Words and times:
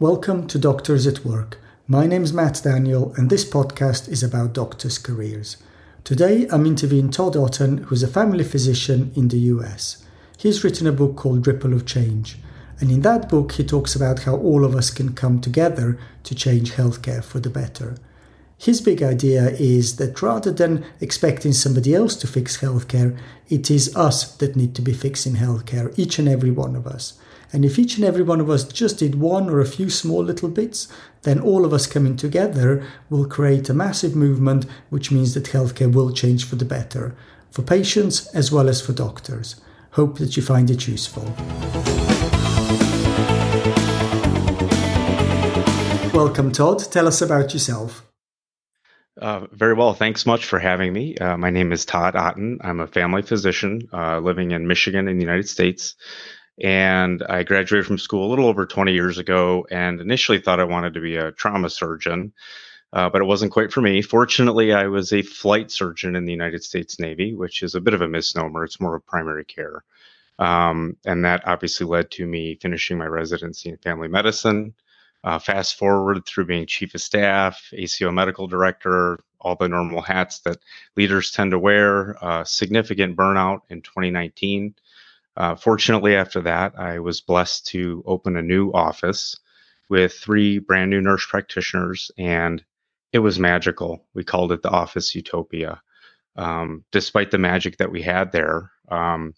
Welcome 0.00 0.46
to 0.46 0.58
Doctors 0.58 1.06
at 1.06 1.26
Work. 1.26 1.58
My 1.86 2.06
name 2.06 2.22
is 2.22 2.32
Matt 2.32 2.62
Daniel, 2.64 3.12
and 3.18 3.28
this 3.28 3.44
podcast 3.44 4.08
is 4.08 4.22
about 4.22 4.54
doctors' 4.54 4.96
careers. 4.96 5.58
Today, 6.04 6.48
I'm 6.50 6.64
interviewing 6.64 7.10
Todd 7.10 7.36
Otten, 7.36 7.82
who's 7.84 8.02
a 8.02 8.08
family 8.08 8.42
physician 8.42 9.12
in 9.14 9.28
the 9.28 9.36
US. 9.52 10.02
He's 10.38 10.64
written 10.64 10.86
a 10.86 10.92
book 10.92 11.16
called 11.16 11.46
Ripple 11.46 11.74
of 11.74 11.84
Change, 11.84 12.38
and 12.80 12.90
in 12.90 13.02
that 13.02 13.28
book, 13.28 13.52
he 13.52 13.62
talks 13.62 13.94
about 13.94 14.20
how 14.20 14.36
all 14.36 14.64
of 14.64 14.74
us 14.74 14.88
can 14.88 15.12
come 15.12 15.38
together 15.38 15.98
to 16.24 16.34
change 16.34 16.72
healthcare 16.72 17.22
for 17.22 17.38
the 17.38 17.50
better. 17.50 17.96
His 18.56 18.80
big 18.80 19.02
idea 19.02 19.50
is 19.50 19.96
that 19.96 20.22
rather 20.22 20.50
than 20.50 20.82
expecting 21.02 21.52
somebody 21.52 21.94
else 21.94 22.16
to 22.16 22.26
fix 22.26 22.62
healthcare, 22.62 23.18
it 23.50 23.70
is 23.70 23.94
us 23.94 24.34
that 24.36 24.56
need 24.56 24.74
to 24.76 24.80
be 24.80 24.94
fixing 24.94 25.34
healthcare, 25.34 25.92
each 25.98 26.18
and 26.18 26.26
every 26.26 26.50
one 26.50 26.74
of 26.74 26.86
us. 26.86 27.18
And 27.52 27.64
if 27.64 27.80
each 27.80 27.96
and 27.96 28.04
every 28.04 28.22
one 28.22 28.40
of 28.40 28.48
us 28.48 28.62
just 28.64 28.98
did 28.98 29.16
one 29.16 29.50
or 29.50 29.60
a 29.60 29.66
few 29.66 29.90
small 29.90 30.22
little 30.22 30.48
bits, 30.48 30.86
then 31.22 31.40
all 31.40 31.64
of 31.64 31.72
us 31.72 31.88
coming 31.88 32.16
together 32.16 32.86
will 33.08 33.26
create 33.26 33.68
a 33.68 33.74
massive 33.74 34.14
movement, 34.14 34.66
which 34.88 35.10
means 35.10 35.34
that 35.34 35.46
healthcare 35.46 35.92
will 35.92 36.12
change 36.12 36.44
for 36.44 36.54
the 36.54 36.64
better, 36.64 37.16
for 37.50 37.62
patients 37.62 38.28
as 38.28 38.52
well 38.52 38.68
as 38.68 38.80
for 38.80 38.92
doctors. 38.92 39.60
Hope 39.92 40.18
that 40.18 40.36
you 40.36 40.44
find 40.44 40.70
it 40.70 40.86
useful. 40.86 41.24
Welcome, 46.14 46.52
Todd. 46.52 46.78
Tell 46.92 47.08
us 47.08 47.20
about 47.20 47.52
yourself. 47.52 48.06
Uh, 49.20 49.46
very 49.52 49.74
well. 49.74 49.92
Thanks 49.92 50.24
much 50.24 50.44
for 50.44 50.60
having 50.60 50.92
me. 50.92 51.16
Uh, 51.16 51.36
my 51.36 51.50
name 51.50 51.72
is 51.72 51.84
Todd 51.84 52.14
Otten. 52.14 52.58
I'm 52.62 52.78
a 52.78 52.86
family 52.86 53.22
physician 53.22 53.82
uh, 53.92 54.20
living 54.20 54.52
in 54.52 54.68
Michigan 54.68 55.08
in 55.08 55.16
the 55.16 55.24
United 55.24 55.48
States. 55.48 55.96
And 56.60 57.22
I 57.28 57.42
graduated 57.42 57.86
from 57.86 57.98
school 57.98 58.26
a 58.26 58.30
little 58.30 58.46
over 58.46 58.66
20 58.66 58.92
years 58.92 59.18
ago 59.18 59.66
and 59.70 60.00
initially 60.00 60.38
thought 60.38 60.60
I 60.60 60.64
wanted 60.64 60.94
to 60.94 61.00
be 61.00 61.16
a 61.16 61.32
trauma 61.32 61.70
surgeon, 61.70 62.32
uh, 62.92 63.08
but 63.08 63.22
it 63.22 63.26
wasn't 63.26 63.52
quite 63.52 63.72
for 63.72 63.80
me. 63.80 64.02
Fortunately, 64.02 64.72
I 64.72 64.86
was 64.88 65.12
a 65.12 65.22
flight 65.22 65.70
surgeon 65.70 66.16
in 66.16 66.26
the 66.26 66.32
United 66.32 66.62
States 66.62 66.98
Navy, 66.98 67.34
which 67.34 67.62
is 67.62 67.74
a 67.74 67.80
bit 67.80 67.94
of 67.94 68.02
a 68.02 68.08
misnomer. 68.08 68.64
It's 68.64 68.80
more 68.80 68.96
of 68.96 69.06
primary 69.06 69.44
care. 69.44 69.84
Um, 70.38 70.96
and 71.04 71.24
that 71.24 71.46
obviously 71.46 71.86
led 71.86 72.10
to 72.12 72.26
me 72.26 72.58
finishing 72.60 72.98
my 72.98 73.06
residency 73.06 73.70
in 73.70 73.76
family 73.78 74.08
medicine. 74.08 74.74
Uh, 75.22 75.38
fast 75.38 75.76
forward 75.76 76.24
through 76.24 76.46
being 76.46 76.66
chief 76.66 76.94
of 76.94 77.00
staff, 77.02 77.68
ACO 77.74 78.10
medical 78.10 78.46
director, 78.46 79.20
all 79.38 79.54
the 79.54 79.68
normal 79.68 80.00
hats 80.00 80.40
that 80.40 80.58
leaders 80.96 81.30
tend 81.30 81.50
to 81.50 81.58
wear, 81.58 82.22
uh, 82.24 82.42
significant 82.44 83.16
burnout 83.16 83.60
in 83.68 83.82
2019. 83.82 84.74
Uh, 85.36 85.54
fortunately, 85.54 86.16
after 86.16 86.40
that, 86.42 86.78
I 86.78 86.98
was 86.98 87.20
blessed 87.20 87.66
to 87.68 88.02
open 88.06 88.36
a 88.36 88.42
new 88.42 88.70
office 88.72 89.38
with 89.88 90.12
three 90.12 90.58
brand 90.58 90.90
new 90.90 91.00
nurse 91.00 91.26
practitioners, 91.26 92.10
and 92.18 92.64
it 93.12 93.18
was 93.18 93.38
magical. 93.38 94.06
We 94.14 94.24
called 94.24 94.52
it 94.52 94.62
the 94.62 94.70
Office 94.70 95.14
Utopia. 95.14 95.80
Um, 96.36 96.84
despite 96.92 97.30
the 97.30 97.38
magic 97.38 97.76
that 97.78 97.90
we 97.90 98.02
had 98.02 98.32
there, 98.32 98.70
um, 98.88 99.34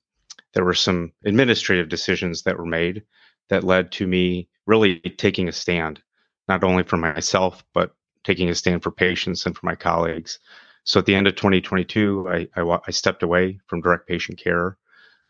there 0.53 0.65
were 0.65 0.75
some 0.75 1.13
administrative 1.25 1.89
decisions 1.89 2.43
that 2.43 2.59
were 2.59 2.67
made 2.67 3.03
that 3.49 3.65
led 3.65 3.93
to 3.93 4.07
me 4.07 4.49
really 4.67 5.01
taking 5.01 5.49
a 5.49 5.53
stand, 5.53 6.03
not 6.49 6.65
only 6.65 6.83
for 6.83 6.97
myself, 6.97 7.65
but 7.73 7.95
taking 8.25 8.49
a 8.49 8.55
stand 8.55 8.83
for 8.83 8.91
patients 8.91 9.47
and 9.47 9.57
for 9.57 9.67
my 9.67 9.75
colleagues. 9.75 10.39
So 10.85 11.01
at 11.01 11.07
the 11.07 11.15
end 11.15 11.27
of 11.27 11.37
2022, 11.37 12.29
I, 12.29 12.49
I, 12.57 12.79
I 12.87 12.91
stepped 12.91 13.23
away 13.23 13.61
from 13.67 13.81
direct 13.81 14.07
patient 14.07 14.39
care 14.39 14.77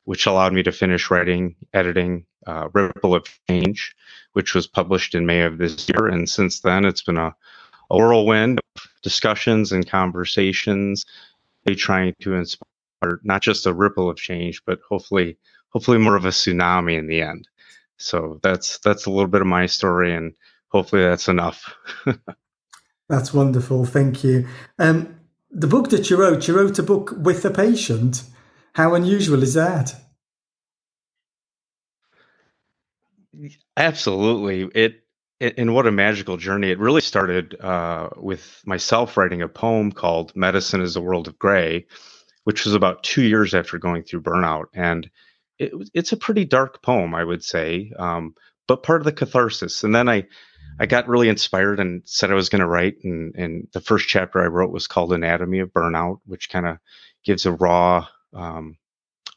which 0.04 0.26
allowed 0.26 0.52
me 0.52 0.62
to 0.62 0.72
finish 0.72 1.10
writing, 1.10 1.54
editing 1.72 2.24
uh, 2.46 2.68
Ripple 2.72 3.14
of 3.14 3.26
Change, 3.48 3.94
which 4.32 4.54
was 4.54 4.66
published 4.66 5.14
in 5.14 5.26
May 5.26 5.42
of 5.42 5.58
this 5.58 5.88
year. 5.88 6.06
And 6.06 6.28
since 6.28 6.60
then, 6.60 6.84
it's 6.84 7.02
been 7.02 7.18
a, 7.18 7.34
a 7.90 7.96
whirlwind 7.96 8.60
of 8.76 8.88
discussions 9.02 9.72
and 9.72 9.88
conversations, 9.88 11.04
trying 11.76 12.14
to 12.20 12.34
inspire 12.34 13.20
not 13.22 13.42
just 13.42 13.66
a 13.66 13.72
ripple 13.72 14.10
of 14.10 14.16
change, 14.16 14.62
but 14.64 14.80
hopefully, 14.88 15.36
hopefully 15.70 15.98
more 15.98 16.16
of 16.16 16.24
a 16.24 16.28
tsunami 16.28 16.98
in 16.98 17.06
the 17.06 17.22
end. 17.22 17.48
So 17.98 18.40
that's 18.42 18.78
that's 18.78 19.06
a 19.06 19.10
little 19.10 19.28
bit 19.28 19.42
of 19.42 19.46
my 19.46 19.66
story, 19.66 20.12
and 20.12 20.34
hopefully 20.68 21.02
that's 21.02 21.28
enough. 21.28 21.72
that's 23.08 23.32
wonderful. 23.32 23.84
Thank 23.84 24.24
you. 24.24 24.48
Um, 24.78 25.20
the 25.52 25.68
book 25.68 25.90
that 25.90 26.10
you 26.10 26.16
wrote, 26.16 26.48
you 26.48 26.56
wrote 26.56 26.78
a 26.78 26.82
book 26.82 27.14
with 27.16 27.44
a 27.44 27.50
patient. 27.50 28.24
How 28.74 28.94
unusual 28.94 29.42
is 29.42 29.54
that? 29.54 29.94
Absolutely. 33.76 34.62
It, 34.74 35.02
and 35.40 35.74
what 35.74 35.86
a 35.86 35.92
magical 35.92 36.36
journey. 36.36 36.70
It 36.70 36.78
really 36.78 37.00
started 37.00 37.60
uh, 37.60 38.10
with 38.16 38.62
myself 38.64 39.16
writing 39.16 39.42
a 39.42 39.48
poem 39.48 39.90
called 39.92 40.34
Medicine 40.36 40.80
is 40.80 40.96
a 40.96 41.00
World 41.00 41.28
of 41.28 41.38
Gray, 41.38 41.86
which 42.44 42.64
was 42.64 42.74
about 42.74 43.02
two 43.02 43.22
years 43.22 43.54
after 43.54 43.78
going 43.78 44.04
through 44.04 44.22
burnout. 44.22 44.66
And 44.72 45.10
it, 45.58 45.72
it's 45.94 46.12
a 46.12 46.16
pretty 46.16 46.44
dark 46.44 46.82
poem, 46.82 47.14
I 47.14 47.24
would 47.24 47.42
say, 47.42 47.92
um, 47.98 48.34
but 48.68 48.84
part 48.84 49.00
of 49.00 49.04
the 49.04 49.12
catharsis. 49.12 49.82
And 49.82 49.94
then 49.94 50.08
I, 50.08 50.24
I 50.78 50.86
got 50.86 51.08
really 51.08 51.28
inspired 51.28 51.80
and 51.80 52.02
said 52.04 52.30
I 52.30 52.34
was 52.34 52.48
going 52.48 52.60
to 52.60 52.68
write. 52.68 52.98
And, 53.02 53.34
and 53.34 53.68
the 53.72 53.80
first 53.80 54.08
chapter 54.08 54.40
I 54.40 54.46
wrote 54.46 54.70
was 54.70 54.86
called 54.86 55.12
Anatomy 55.12 55.58
of 55.58 55.72
Burnout, 55.72 56.20
which 56.24 56.48
kind 56.50 56.66
of 56.66 56.78
gives 57.24 57.46
a 57.46 57.52
raw 57.52 58.06
um, 58.34 58.76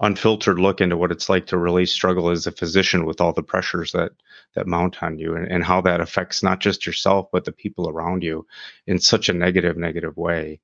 unfiltered 0.01 0.59
look 0.59 0.81
into 0.81 0.97
what 0.97 1.11
it's 1.11 1.29
like 1.29 1.47
to 1.47 1.57
really 1.57 1.85
struggle 1.85 2.29
as 2.29 2.45
a 2.45 2.51
physician 2.51 3.05
with 3.05 3.21
all 3.21 3.31
the 3.31 3.43
pressures 3.43 3.93
that 3.93 4.11
that 4.53 4.67
mount 4.67 5.01
on 5.01 5.17
you 5.17 5.35
and, 5.35 5.49
and 5.49 5.63
how 5.63 5.79
that 5.79 6.01
affects 6.01 6.43
not 6.43 6.59
just 6.59 6.85
yourself 6.85 7.27
but 7.31 7.45
the 7.45 7.51
people 7.51 7.89
around 7.89 8.21
you 8.21 8.45
in 8.87 8.99
such 8.99 9.29
a 9.29 9.33
negative 9.33 9.77
negative 9.77 10.17
way. 10.17 10.59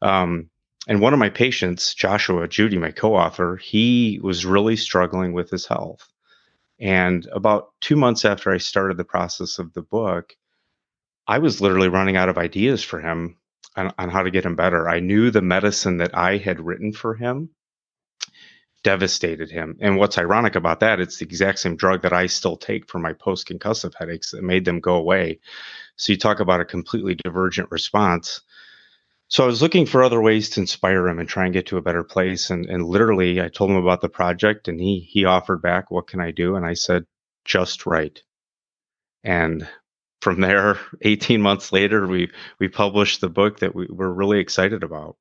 Um, 0.00 0.48
and 0.88 1.00
one 1.00 1.12
of 1.12 1.18
my 1.18 1.28
patients 1.28 1.94
joshua 1.94 2.48
judy 2.48 2.78
my 2.78 2.90
co-author 2.90 3.56
he 3.56 4.18
was 4.22 4.46
really 4.46 4.76
struggling 4.76 5.32
with 5.34 5.50
his 5.50 5.66
health. 5.66 6.08
And 6.78 7.26
about 7.32 7.72
two 7.82 7.96
months 7.96 8.24
after 8.24 8.50
i 8.50 8.56
started 8.56 8.96
the 8.96 9.04
process 9.04 9.58
of 9.58 9.74
the 9.74 9.82
book 9.82 10.34
i 11.26 11.38
was 11.38 11.60
literally 11.60 11.88
running 11.88 12.16
out 12.16 12.30
of 12.30 12.38
ideas 12.38 12.82
for 12.82 13.00
him 13.00 13.36
on, 13.76 13.92
on 13.98 14.08
how 14.08 14.22
to 14.22 14.30
get 14.30 14.44
him 14.44 14.56
better. 14.56 14.88
I 14.88 15.00
knew 15.00 15.30
the 15.30 15.42
medicine 15.42 15.98
that 15.98 16.16
i 16.16 16.38
had 16.38 16.60
written 16.60 16.94
for 16.94 17.14
him 17.14 17.50
devastated 18.82 19.50
him. 19.50 19.76
And 19.80 19.96
what's 19.96 20.18
ironic 20.18 20.54
about 20.54 20.80
that, 20.80 21.00
it's 21.00 21.18
the 21.18 21.26
exact 21.26 21.58
same 21.58 21.76
drug 21.76 22.02
that 22.02 22.12
I 22.12 22.26
still 22.26 22.56
take 22.56 22.88
for 22.88 22.98
my 22.98 23.12
post 23.12 23.48
concussive 23.48 23.94
headaches 23.94 24.30
that 24.30 24.42
made 24.42 24.64
them 24.64 24.80
go 24.80 24.94
away. 24.94 25.40
So 25.96 26.12
you 26.12 26.18
talk 26.18 26.40
about 26.40 26.60
a 26.60 26.64
completely 26.64 27.14
divergent 27.14 27.70
response. 27.70 28.40
So 29.28 29.44
I 29.44 29.46
was 29.46 29.62
looking 29.62 29.86
for 29.86 30.02
other 30.02 30.20
ways 30.20 30.50
to 30.50 30.60
inspire 30.60 31.06
him 31.06 31.18
and 31.18 31.28
try 31.28 31.44
and 31.44 31.52
get 31.52 31.66
to 31.66 31.76
a 31.76 31.82
better 31.82 32.02
place. 32.02 32.50
And, 32.50 32.66
and 32.66 32.84
literally, 32.84 33.40
I 33.40 33.48
told 33.48 33.70
him 33.70 33.76
about 33.76 34.00
the 34.00 34.08
project, 34.08 34.66
and 34.66 34.80
he 34.80 35.00
he 35.00 35.24
offered 35.24 35.62
back, 35.62 35.90
"What 35.90 36.08
can 36.08 36.20
I 36.20 36.32
do?" 36.32 36.56
And 36.56 36.66
I 36.66 36.74
said, 36.74 37.06
"Just 37.44 37.86
write." 37.86 38.24
And 39.24 39.68
from 40.20 40.40
there, 40.40 40.78
18 41.02 41.40
months 41.42 41.72
later, 41.72 42.06
we 42.08 42.30
we 42.58 42.68
published 42.68 43.20
the 43.20 43.28
book 43.28 43.60
that 43.60 43.74
we 43.74 43.86
were 43.88 44.12
really 44.12 44.40
excited 44.40 44.82
about. 44.82 45.16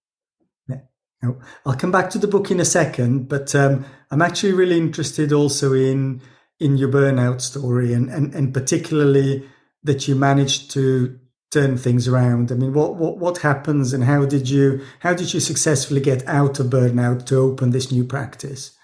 I'll 1.22 1.76
come 1.76 1.92
back 1.92 2.10
to 2.12 2.18
the 2.18 2.28
book 2.28 2.50
in 2.50 2.60
a 2.60 2.66
second, 2.66 3.28
but 3.28 3.54
um, 3.54 3.86
I'm 4.10 4.22
actually 4.22 4.54
really 4.54 4.78
interested 4.78 5.34
also 5.34 5.74
in 5.74 6.22
in 6.60 6.78
your 6.78 6.90
burnout 6.90 7.40
story 7.40 7.94
and, 7.94 8.10
and, 8.10 8.36
and 8.36 8.54
particularly 8.54 9.48
that 9.84 10.10
you 10.10 10.16
managed 10.16 10.70
to 10.72 11.18
turn 11.52 11.78
things 11.78 12.08
around. 12.08 12.52
I 12.52 12.56
mean, 12.56 12.74
what, 12.74 12.96
what 12.96 13.18
what 13.18 13.38
happens 13.40 13.94
and 13.94 14.04
how 14.04 14.26
did 14.26 14.50
you 14.50 14.82
how 15.00 15.14
did 15.14 15.34
you 15.34 15.40
successfully 15.40 16.02
get 16.02 16.28
out 16.28 16.60
of 16.60 16.68
burnout 16.68 17.26
to 17.28 17.38
open 17.38 17.72
this 17.72 17.92
new 17.92 18.04
practice? 18.04 18.78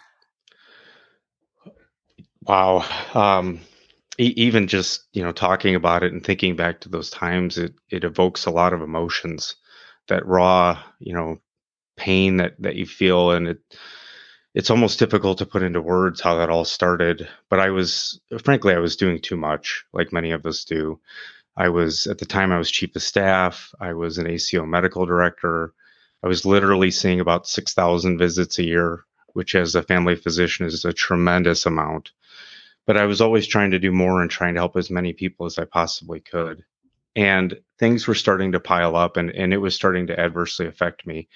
Wow. 2.42 2.86
Um, 3.14 3.62
e- 4.18 4.34
even 4.36 4.68
just 4.68 5.04
you 5.14 5.24
know 5.24 5.32
talking 5.32 5.76
about 5.76 6.04
it 6.04 6.14
and 6.14 6.24
thinking 6.24 6.56
back 6.56 6.82
to 6.82 6.90
those 6.90 7.10
times, 7.10 7.58
it 7.58 7.74
it 7.90 8.04
evokes 8.04 8.46
a 8.46 8.52
lot 8.52 8.74
of 8.74 8.82
emotions. 8.82 9.56
That 10.08 10.26
raw, 10.28 10.80
you 11.00 11.14
know, 11.16 11.40
pain 11.98 12.38
that 12.38 12.56
that 12.60 12.76
you 12.76 12.86
feel 12.86 13.32
and 13.32 13.48
it 13.48 13.60
it's 14.54 14.70
almost 14.70 15.00
difficult 15.00 15.38
to 15.38 15.46
put 15.46 15.64
into 15.64 15.82
words 15.82 16.22
how 16.22 16.36
that 16.36 16.50
all 16.50 16.66
started 16.66 17.28
but 17.50 17.60
i 17.60 17.70
was 17.70 18.20
frankly 18.44 18.74
i 18.74 18.80
was 18.80 18.96
doing 18.96 19.20
too 19.20 19.38
much 19.38 19.86
like 19.94 20.14
many 20.14 20.32
of 20.32 20.46
us 20.46 20.64
do. 20.64 21.00
I 21.58 21.70
was 21.70 22.08
at 22.08 22.18
the 22.18 22.26
time 22.26 22.52
i 22.52 22.58
was 22.58 22.72
chief 22.72 22.96
of 22.96 23.02
staff. 23.02 23.74
I 23.80 23.94
was 23.94 24.18
an 24.18 24.28
aco 24.28 24.66
medical 24.66 25.06
director. 25.06 25.74
I 26.24 26.28
was 26.28 26.46
literally 26.46 26.92
seeing 26.92 27.20
about 27.20 27.48
6000 27.48 28.18
visits 28.18 28.60
a 28.60 28.64
year 28.64 29.06
which 29.34 29.54
as 29.54 29.76
a 29.76 29.84
family 29.84 30.16
physician 30.16 30.66
is 30.66 30.86
a 30.86 30.94
tremendous 30.94 31.66
amount. 31.66 32.12
But 32.86 32.98
i 32.98 33.06
was 33.06 33.22
always 33.22 33.48
trying 33.48 33.72
to 33.72 33.80
do 33.80 33.92
more 33.92 34.22
and 34.22 34.32
trying 34.32 34.54
to 34.56 34.62
help 34.62 34.78
as 34.78 34.90
many 34.90 35.14
people 35.14 35.46
as 35.46 35.60
i 35.60 35.66
possibly 35.66 36.20
could. 36.22 36.64
And 37.16 37.58
things 37.80 38.08
were 38.08 38.16
starting 38.16 38.54
to 38.54 38.60
pile 38.60 38.96
up 38.96 39.18
and, 39.18 39.30
and 39.32 39.54
it 39.54 39.58
was 39.58 39.76
starting 39.76 40.08
to 40.08 40.20
adversely 40.20 40.68
affect 40.68 41.06
me 41.06 41.28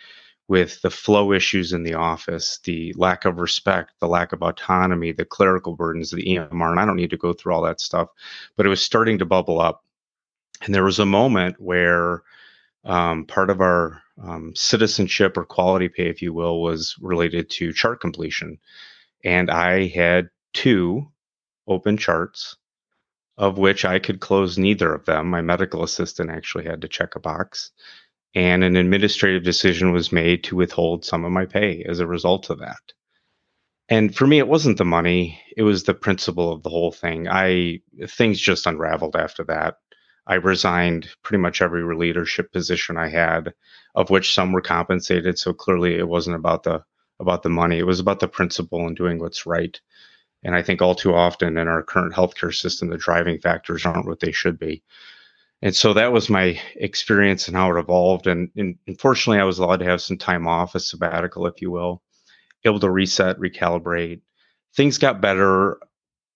with 0.50 0.82
the 0.82 0.90
flow 0.90 1.32
issues 1.32 1.74
in 1.74 1.84
the 1.84 1.94
office, 1.94 2.60
the 2.64 2.92
lack 2.98 3.24
of 3.24 3.38
respect, 3.38 3.92
the 4.00 4.08
lack 4.08 4.34
of 4.34 4.42
autonomy, 4.42 5.12
the 5.12 5.24
clerical 5.24 5.76
burdens, 5.76 6.10
the 6.10 6.24
EMR. 6.24 6.72
And 6.72 6.80
I 6.80 6.86
don't 6.86 6.96
need 6.96 7.12
to 7.12 7.18
go 7.18 7.34
through 7.34 7.54
all 7.54 7.62
that 7.62 7.80
stuff, 7.80 8.10
but 8.58 8.66
it 8.66 8.70
was 8.70 8.82
starting 8.82 9.20
to 9.20 9.26
bubble 9.26 9.62
up. 9.62 9.86
And 10.64 10.74
there 10.74 10.84
was 10.84 10.98
a 10.98 11.06
moment 11.06 11.58
where 11.60 12.24
um, 12.84 13.26
part 13.26 13.52
of 13.52 13.62
our 13.62 14.02
um, 14.22 14.52
citizenship 14.56 15.38
or 15.38 15.46
quality 15.46 15.88
pay, 15.88 16.10
if 16.10 16.20
you 16.20 16.34
will, 16.34 16.64
was 16.64 16.96
related 17.00 17.52
to 17.52 17.72
chart 17.72 18.02
completion. 18.02 18.58
And 19.24 19.52
I 19.52 19.86
had 19.86 20.32
two 20.54 21.12
open 21.68 21.96
charts, 21.96 22.58
of 23.38 23.60
which 23.60 23.86
I 23.86 24.00
could 24.00 24.20
close 24.20 24.58
neither 24.58 24.96
of 24.96 25.06
them. 25.06 25.28
My 25.30 25.42
medical 25.42 25.84
assistant 25.84 26.32
actually 26.32 26.64
had 26.66 26.82
to 26.82 26.88
check 26.88 27.16
a 27.16 27.20
box 27.20 27.70
and 28.36 28.64
an 28.64 28.76
administrative 28.76 29.44
decision 29.44 29.92
was 29.92 30.12
made 30.12 30.44
to 30.44 30.56
withhold 30.56 31.04
some 31.06 31.26
of 31.26 31.32
my 31.32 31.46
pay 31.46 31.84
as 31.88 32.00
a 32.00 32.08
result 32.08 32.50
of 32.50 32.60
that. 32.60 32.94
And 33.90 34.16
for 34.16 34.28
me, 34.28 34.38
it 34.38 34.48
wasn't 34.48 34.78
the 34.78 34.86
money; 34.86 35.42
it 35.58 35.64
was 35.64 35.84
the 35.84 35.96
principle 35.96 36.52
of 36.52 36.62
the 36.64 36.70
whole 36.70 36.92
thing. 36.92 37.28
I 37.28 37.80
things 38.08 38.40
just 38.40 38.68
unraveled 38.68 39.16
after 39.16 39.44
that. 39.46 39.78
I 40.28 40.36
resigned 40.36 41.10
pretty 41.24 41.42
much 41.42 41.62
every 41.62 41.84
leadership 41.96 42.52
position 42.52 42.98
I 42.98 43.10
had, 43.10 43.54
of 43.96 44.12
which 44.12 44.34
some 44.34 44.52
were 44.52 44.62
compensated. 44.62 45.40
So 45.40 45.54
clearly, 45.54 45.96
it 45.96 46.08
wasn't 46.08 46.36
about 46.36 46.64
the 46.64 46.84
about 47.20 47.42
the 47.44 47.50
money; 47.50 47.80
it 47.80 47.88
was 47.88 48.00
about 48.00 48.20
the 48.20 48.28
principle 48.28 48.86
and 48.86 48.96
doing 48.96 49.20
what's 49.20 49.48
right. 49.48 49.80
And 50.44 50.56
I 50.56 50.62
think 50.62 50.82
all 50.82 50.96
too 50.96 51.16
often 51.16 51.58
in 51.58 51.68
our 51.68 51.84
current 51.84 52.14
healthcare 52.14 52.54
system, 52.54 52.90
the 52.90 52.98
driving 52.98 53.40
factors 53.40 53.86
aren't 53.86 54.06
what 54.08 54.20
they 54.20 54.32
should 54.32 54.60
be 54.60 54.84
and 55.62 55.76
so 55.76 55.94
that 55.94 56.14
was 56.14 56.30
my 56.30 56.60
experience 56.76 57.48
and 57.48 57.58
how 57.58 57.76
it 57.76 57.80
evolved. 57.80 58.28
And, 58.28 58.50
and, 58.56 58.78
unfortunately, 58.88 59.42
I 59.42 59.46
was 59.46 59.60
allowed 59.60 59.80
to 59.80 59.86
have 59.86 60.02
some 60.02 60.18
time 60.18 60.48
off, 60.48 60.76
a 60.76 60.80
sabbatical, 60.80 61.48
if 61.48 61.62
you 61.62 61.70
will, 61.70 62.02
able 62.64 62.80
to 62.80 62.90
reset, 62.90 63.38
recalibrate. 63.40 64.22
Things 64.76 64.98
got 64.98 65.22
better, 65.22 65.78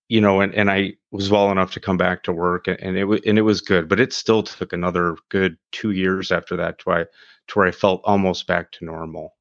you 0.10 0.20
know, 0.20 0.42
and, 0.42 0.54
and 0.54 0.70
I 0.70 0.94
was 1.12 1.30
well 1.30 1.52
enough 1.52 1.72
to 1.74 1.80
come 1.80 1.98
back 1.98 2.24
to 2.24 2.34
work, 2.34 2.68
and, 2.68 2.80
and 2.82 2.98
it 2.98 3.06
was 3.06 3.22
and 3.26 3.38
it 3.38 3.44
was 3.44 3.62
good. 3.62 3.88
But 3.88 4.00
it 4.00 4.12
still 4.12 4.44
took 4.44 4.74
another 4.74 5.16
good 5.30 5.58
two 5.72 5.92
years 5.92 6.32
after 6.32 6.58
that 6.58 6.80
to 6.80 6.92
I 6.92 7.04
to 7.48 7.60
where 7.60 7.68
I 7.68 7.72
felt 7.72 8.02
almost 8.04 8.48
back 8.48 8.72
to 8.74 8.86
normal. 8.86 9.36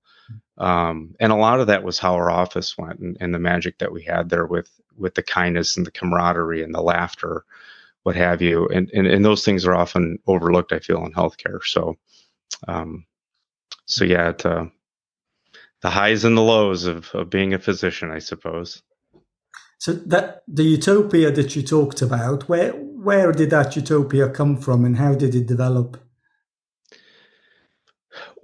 Um, 0.59 1.15
and 1.19 1.33
a 1.33 1.37
lot 1.37 1.61
of 1.61 1.67
that 1.67 1.83
was 1.83 1.99
how 1.99 2.15
our 2.15 2.31
office 2.31 2.79
went, 2.79 3.01
and, 3.01 3.17
and 3.21 3.35
the 3.35 3.39
magic 3.39 3.79
that 3.79 3.93
we 3.93 4.03
had 4.03 4.29
there 4.29 4.47
with 4.47 4.71
with 4.97 5.15
the 5.15 5.23
kindness 5.23 5.77
and 5.77 5.87
the 5.87 5.91
camaraderie 5.91 6.63
and 6.63 6.75
the 6.75 6.83
laughter 6.83 7.45
what 8.03 8.17
have 8.17 8.43
you. 8.43 8.69
And, 8.69 8.91
and, 8.93 9.07
and 9.07 9.25
those 9.25 9.45
things 9.45 9.67
are 9.67 9.75
often 9.75 10.19
overlooked, 10.27 10.73
I 10.73 10.81
feel, 10.81 11.05
in 11.05 11.13
healthcare. 11.13 11.63
So, 11.63 11.97
um, 12.69 13.07
so 13.87 14.05
yeah, 14.05 14.31
it, 14.31 14.45
uh, 14.47 14.67
the 15.83 15.91
highs 15.91 16.25
and 16.25 16.37
the 16.37 16.43
lows 16.43 16.85
of, 16.85 17.11
of 17.15 17.31
being 17.31 17.55
a 17.55 17.59
physician, 17.59 18.11
I 18.11 18.21
suppose. 18.21 18.83
So 19.79 19.93
that 19.95 20.43
the 20.47 20.63
utopia 20.63 21.33
that 21.33 21.57
you 21.57 21.63
talked 21.63 22.03
about, 22.03 22.49
where 22.49 22.71
where 22.71 23.33
did 23.33 23.51
that 23.51 23.75
utopia 23.75 24.29
come 24.31 24.57
from, 24.57 24.85
and 24.85 24.97
how 24.97 25.15
did 25.15 25.35
it 25.35 25.47
develop? 25.47 26.01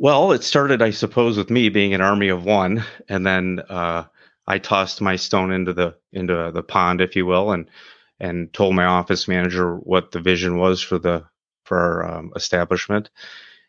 Well, 0.00 0.32
it 0.32 0.42
started, 0.42 0.82
I 0.82 0.90
suppose, 0.90 1.36
with 1.36 1.48
me 1.48 1.68
being 1.68 1.94
an 1.94 2.00
army 2.00 2.28
of 2.28 2.44
one, 2.44 2.82
and 3.08 3.24
then 3.24 3.60
uh, 3.68 4.04
I 4.48 4.58
tossed 4.58 5.00
my 5.00 5.14
stone 5.14 5.52
into 5.52 5.72
the 5.72 5.94
into 6.12 6.50
the 6.52 6.64
pond, 6.64 7.00
if 7.00 7.14
you 7.14 7.24
will, 7.24 7.52
and 7.52 7.70
and 8.20 8.52
told 8.52 8.74
my 8.74 8.84
office 8.84 9.28
manager 9.28 9.76
what 9.76 10.10
the 10.10 10.20
vision 10.20 10.58
was 10.58 10.82
for 10.82 10.98
the 10.98 11.24
for 11.64 11.78
our 11.78 12.18
um, 12.18 12.32
establishment, 12.34 13.10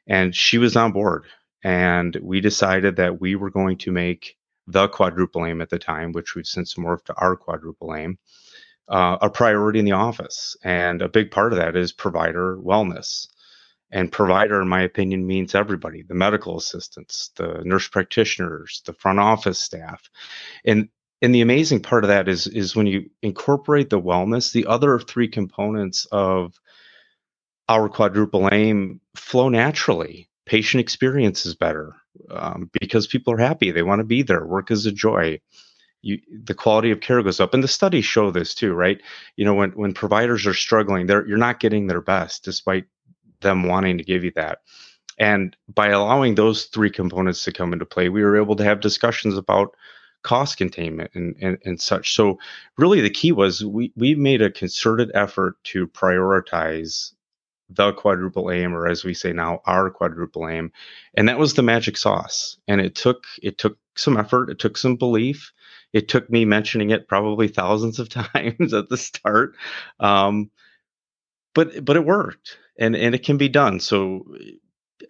and 0.08 0.36
she 0.36 0.58
was 0.58 0.76
on 0.76 0.92
board. 0.92 1.26
And 1.64 2.16
we 2.22 2.40
decided 2.40 2.96
that 2.96 3.20
we 3.20 3.36
were 3.36 3.50
going 3.50 3.78
to 3.80 3.92
make 3.92 4.38
the 4.68 4.88
quadruple 4.88 5.46
aim 5.46 5.62
at 5.62 5.70
the 5.70 5.80
time, 5.80 6.14
which 6.14 6.36
we've 6.36 6.46
since 6.46 6.76
morphed 6.76 7.06
to 7.06 7.16
our 7.18 7.36
quadruple 7.36 7.94
aim, 7.96 8.18
uh, 8.88 9.18
a 9.22 9.30
priority 9.30 9.80
in 9.80 9.86
the 9.86 9.92
office. 9.92 10.56
And 10.64 11.02
a 11.02 11.10
big 11.10 11.32
part 11.32 11.52
of 11.52 11.60
that 11.60 11.76
is 11.76 11.92
provider 11.92 12.58
wellness. 12.58 13.28
And 13.92 14.12
provider, 14.12 14.62
in 14.62 14.68
my 14.68 14.84
opinion, 14.84 15.26
means 15.26 15.56
everybody 15.56 16.04
the 16.04 16.14
medical 16.14 16.58
assistants, 16.58 17.32
the 17.36 17.62
nurse 17.66 17.88
practitioners, 17.88 18.84
the 18.86 18.94
front 18.94 19.20
office 19.20 19.62
staff. 19.62 20.10
And 20.64 20.90
and 21.22 21.36
the 21.36 21.42
amazing 21.42 21.82
part 21.82 22.04
of 22.04 22.08
that 22.10 22.28
is 22.28 22.48
is 22.48 22.76
when 22.76 22.88
you 22.88 23.10
incorporate 23.22 23.90
the 23.90 24.02
wellness 24.02 24.52
the 24.52 24.66
other 24.66 25.00
three 25.00 25.28
components 25.28 26.08
of 26.12 26.60
our 27.68 27.90
quadruple 27.90 28.50
aim 28.52 29.00
flow 29.16 29.50
naturally. 29.50 30.30
Patient 30.46 30.82
experience 30.82 31.46
is 31.46 31.54
better 31.54 31.96
um, 32.32 32.70
because 32.80 33.06
people 33.06 33.34
are 33.34 33.38
happy 33.38 33.70
they 33.70 33.84
want 33.84 34.00
to 34.00 34.06
be 34.06 34.24
there 34.24 34.46
work 34.46 34.72
is 34.72 34.86
a 34.86 34.92
joy. 34.92 35.40
You, 36.02 36.18
the 36.44 36.54
quality 36.54 36.92
of 36.92 37.02
care 37.02 37.22
goes 37.22 37.42
up 37.42 37.54
and 37.54 37.62
the 37.62 37.68
studies 37.68 38.06
show 38.06 38.32
this 38.32 38.56
too 38.56 38.74
right? 38.74 39.02
You 39.36 39.46
know 39.46 39.54
when 39.54 39.72
when 39.72 39.94
providers 39.94 40.48
are 40.48 40.54
struggling 40.54 41.06
they're 41.08 41.28
you're 41.28 41.38
not 41.38 41.60
getting 41.60 41.88
their 41.88 42.02
best 42.02 42.44
despite 42.44 42.86
them 43.42 43.64
wanting 43.64 43.98
to 43.98 44.04
give 44.04 44.24
you 44.24 44.32
that. 44.36 44.60
And 45.18 45.56
by 45.68 45.90
allowing 45.90 46.36
those 46.36 46.66
three 46.66 46.90
components 46.90 47.44
to 47.44 47.52
come 47.52 47.74
into 47.74 47.86
play 47.86 48.08
we 48.10 48.24
were 48.24 48.38
able 48.38 48.56
to 48.56 48.64
have 48.64 48.80
discussions 48.80 49.38
about 49.38 49.76
cost 50.22 50.58
containment 50.58 51.12
and, 51.14 51.36
and, 51.42 51.58
and 51.66 51.82
such. 51.82 52.14
So 52.14 52.40
really 52.78 53.02
the 53.02 53.10
key 53.10 53.32
was 53.32 53.64
we, 53.64 53.92
we 53.96 54.16
made 54.16 54.42
a 54.42 54.52
concerted 54.52 55.12
effort 55.14 55.56
to 55.66 55.88
prioritize 55.88 57.14
the 57.70 57.94
quadruple 57.94 58.52
aim 58.52 58.74
or 58.74 58.88
as 58.88 59.04
we 59.04 59.14
say 59.14 59.32
now 59.32 59.62
our 59.66 59.90
quadruple 59.92 60.48
aim 60.48 60.72
and 61.14 61.30
that 61.30 61.38
was 61.38 61.54
the 61.54 61.62
magic 61.62 61.98
sauce 61.98 62.58
and 62.68 62.82
it 62.82 62.96
took 62.96 63.26
it 63.44 63.60
took 63.60 63.78
some 63.96 64.18
effort 64.18 64.50
it 64.50 64.58
took 64.58 64.76
some 64.76 64.96
belief 64.96 65.54
it 65.94 66.08
took 66.08 66.30
me 66.32 66.46
mentioning 66.46 66.90
it 66.90 67.08
probably 67.08 67.48
thousands 67.48 68.00
of 68.00 68.10
times 68.34 68.74
at 68.74 68.90
the 68.90 68.98
start 68.98 69.56
um, 70.00 70.50
but 71.54 71.86
but 71.86 71.96
it 71.96 72.06
worked 72.06 72.58
and 72.80 72.96
and 72.96 73.14
it 73.14 73.24
can 73.24 73.38
be 73.38 73.50
done 73.50 73.80
so 73.80 74.26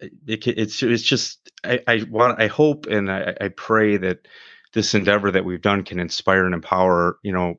it, 0.00 0.46
it's 0.46 0.82
it's 0.82 1.02
just 1.02 1.50
I, 1.64 1.80
I 1.86 2.06
want 2.10 2.40
I 2.40 2.46
hope 2.46 2.86
and 2.86 3.10
I, 3.10 3.34
I 3.40 3.48
pray 3.48 3.96
that 3.96 4.26
this 4.72 4.94
endeavor 4.94 5.30
that 5.30 5.44
we've 5.44 5.62
done 5.62 5.84
can 5.84 5.98
inspire 5.98 6.44
and 6.44 6.54
empower, 6.54 7.18
you 7.22 7.32
know, 7.32 7.56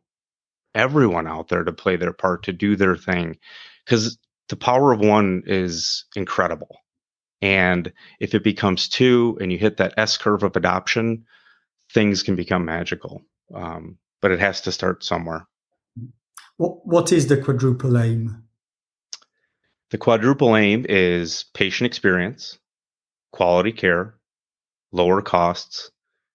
everyone 0.73 1.27
out 1.27 1.49
there 1.49 1.63
to 1.63 1.73
play 1.73 1.97
their 1.97 2.13
part, 2.13 2.43
to 2.43 2.53
do 2.53 2.75
their 2.75 2.95
thing. 2.95 3.37
Because 3.85 4.17
the 4.49 4.55
power 4.55 4.91
of 4.91 4.99
one 4.99 5.43
is 5.45 6.05
incredible. 6.15 6.77
And 7.41 7.91
if 8.19 8.35
it 8.35 8.43
becomes 8.43 8.87
two 8.87 9.37
and 9.41 9.51
you 9.51 9.57
hit 9.57 9.77
that 9.77 9.95
S 9.97 10.17
curve 10.17 10.43
of 10.43 10.55
adoption, 10.55 11.25
things 11.93 12.23
can 12.23 12.35
become 12.35 12.65
magical. 12.65 13.23
Um, 13.53 13.97
but 14.21 14.31
it 14.31 14.39
has 14.39 14.61
to 14.61 14.71
start 14.71 15.03
somewhere. 15.03 15.47
What, 16.57 16.85
what 16.85 17.11
is 17.11 17.27
the 17.27 17.37
quadruple 17.37 17.97
aim? 17.97 18.43
The 19.89 19.97
quadruple 19.97 20.55
aim 20.55 20.85
is 20.87 21.45
patient 21.53 21.87
experience, 21.87 22.59
quality 23.31 23.73
care, 23.73 24.15
lower 24.91 25.21
costs, 25.21 25.91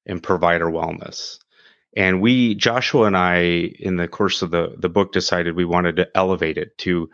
and 0.06 0.22
provider 0.22 0.66
wellness. 0.66 1.38
And 1.96 2.20
we, 2.20 2.54
Joshua 2.54 3.04
and 3.06 3.16
I, 3.16 3.38
in 3.78 3.96
the 3.96 4.08
course 4.08 4.42
of 4.42 4.50
the, 4.50 4.74
the 4.78 4.90
book, 4.90 5.12
decided 5.12 5.56
we 5.56 5.64
wanted 5.64 5.96
to 5.96 6.08
elevate 6.14 6.58
it 6.58 6.76
to 6.78 7.08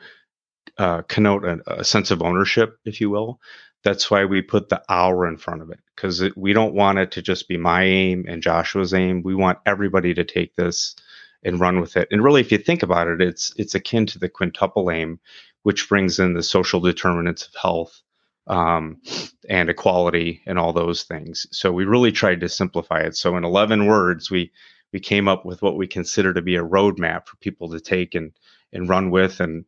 uh, 0.79 1.03
connote 1.03 1.45
a, 1.45 1.81
a, 1.81 1.85
sense 1.85 2.11
of 2.11 2.23
ownership, 2.23 2.79
if 2.85 3.01
you 3.01 3.11
will. 3.11 3.41
That's 3.85 4.11
why 4.11 4.25
we 4.25 4.43
put 4.43 4.69
the 4.69 4.83
our 4.89 5.27
in 5.27 5.37
front 5.37 5.63
of 5.63 5.71
it 5.71 5.81
because 5.95 6.23
we 6.37 6.53
don't 6.53 6.75
want 6.75 6.99
it 6.99 7.13
to 7.13 7.23
just 7.23 7.49
be 7.49 7.57
my 7.57 7.83
aim 7.83 8.25
and 8.29 8.43
Joshua's 8.43 8.95
aim. 8.95 9.23
We 9.23 9.35
want 9.35 9.59
everybody 9.67 10.15
to 10.15 10.25
take 10.25 10.55
this 10.57 10.97
and 11.43 11.61
run 11.61 11.81
with 11.81 11.97
it. 11.97 12.09
And 12.11 12.23
really, 12.23 12.41
if 12.41 12.53
you 12.53 12.59
think 12.59 12.83
about 12.83 13.09
it, 13.09 13.21
it's 13.21 13.53
it's 13.57 13.75
akin 13.75 14.07
to 14.07 14.19
the 14.19 14.29
quintuple 14.29 14.91
aim, 14.91 15.19
which 15.63 15.89
brings 15.89 16.19
in 16.19 16.35
the 16.35 16.43
social 16.43 16.81
determinants 16.81 17.47
of 17.47 17.55
health, 17.61 18.01
um, 18.47 19.01
and 19.49 19.71
equality 19.71 20.43
and 20.47 20.59
all 20.59 20.73
those 20.73 21.05
things. 21.05 21.47
So 21.53 21.73
we 21.73 21.85
really 21.85 22.13
tried 22.13 22.41
to 22.41 22.49
simplify 22.49 23.01
it. 23.01 23.17
So 23.17 23.37
in 23.37 23.45
11 23.45 23.87
words, 23.87 24.31
we 24.31 24.53
we 24.93 25.01
came 25.01 25.27
up 25.27 25.47
with 25.47 25.63
what 25.63 25.77
we 25.77 25.87
consider 25.87 26.35
to 26.35 26.43
be 26.43 26.57
a 26.57 26.63
roadmap 26.63 27.27
for 27.27 27.37
people 27.37 27.71
to 27.71 27.81
take 27.81 28.15
and 28.15 28.33
and 28.73 28.89
run 28.89 29.11
with. 29.11 29.41
And 29.41 29.65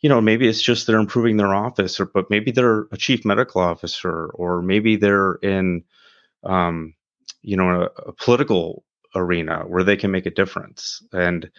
you 0.00 0.08
know, 0.08 0.20
maybe 0.20 0.46
it's 0.46 0.62
just 0.62 0.86
they're 0.86 0.98
improving 0.98 1.36
their 1.36 1.54
office, 1.54 1.98
or 1.98 2.06
but 2.06 2.30
maybe 2.30 2.50
they're 2.50 2.86
a 2.92 2.96
chief 2.96 3.24
medical 3.24 3.60
officer, 3.60 4.26
or 4.34 4.60
maybe 4.62 4.96
they're 4.96 5.34
in, 5.36 5.84
um, 6.44 6.94
you 7.42 7.56
know, 7.56 7.82
a, 7.82 8.08
a 8.08 8.12
political 8.12 8.84
arena 9.14 9.64
where 9.66 9.82
they 9.82 9.96
can 9.96 10.10
make 10.10 10.26
a 10.26 10.30
difference. 10.30 11.02
And 11.12 11.50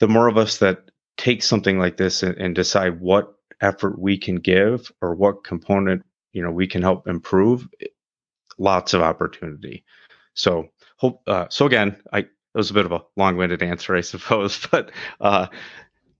the 0.00 0.08
more 0.08 0.26
of 0.26 0.36
us 0.36 0.58
that 0.58 0.90
take 1.16 1.42
something 1.42 1.78
like 1.78 1.96
this 1.96 2.22
and, 2.22 2.36
and 2.36 2.54
decide 2.54 3.00
what 3.00 3.34
effort 3.62 3.98
we 3.98 4.18
can 4.18 4.36
give 4.36 4.92
or 5.00 5.14
what 5.14 5.44
component 5.44 6.04
you 6.32 6.42
know 6.42 6.50
we 6.50 6.66
can 6.66 6.82
help 6.82 7.08
improve 7.08 7.68
lots 8.58 8.94
of 8.94 9.02
opportunity 9.02 9.84
so 10.34 10.68
hope 10.96 11.22
uh, 11.26 11.46
so 11.48 11.66
again 11.66 11.96
i 12.12 12.18
it 12.18 12.58
was 12.58 12.70
a 12.70 12.74
bit 12.74 12.84
of 12.84 12.92
a 12.92 13.02
long-winded 13.16 13.62
answer 13.62 13.96
i 13.96 14.00
suppose 14.00 14.66
but 14.70 14.90
uh, 15.20 15.46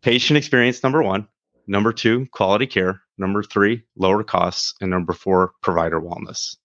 patient 0.03 0.37
experience 0.37 0.83
number 0.83 1.03
one 1.03 1.29
number 1.67 1.93
two 1.93 2.27
quality 2.33 2.67
care 2.67 3.03
number 3.19 3.43
three 3.43 3.83
lower 3.97 4.25
costs 4.25 4.75
and 4.81 4.91
number 4.91 5.13
four 5.13 5.53
provider 5.61 6.01
wellness 6.01 6.57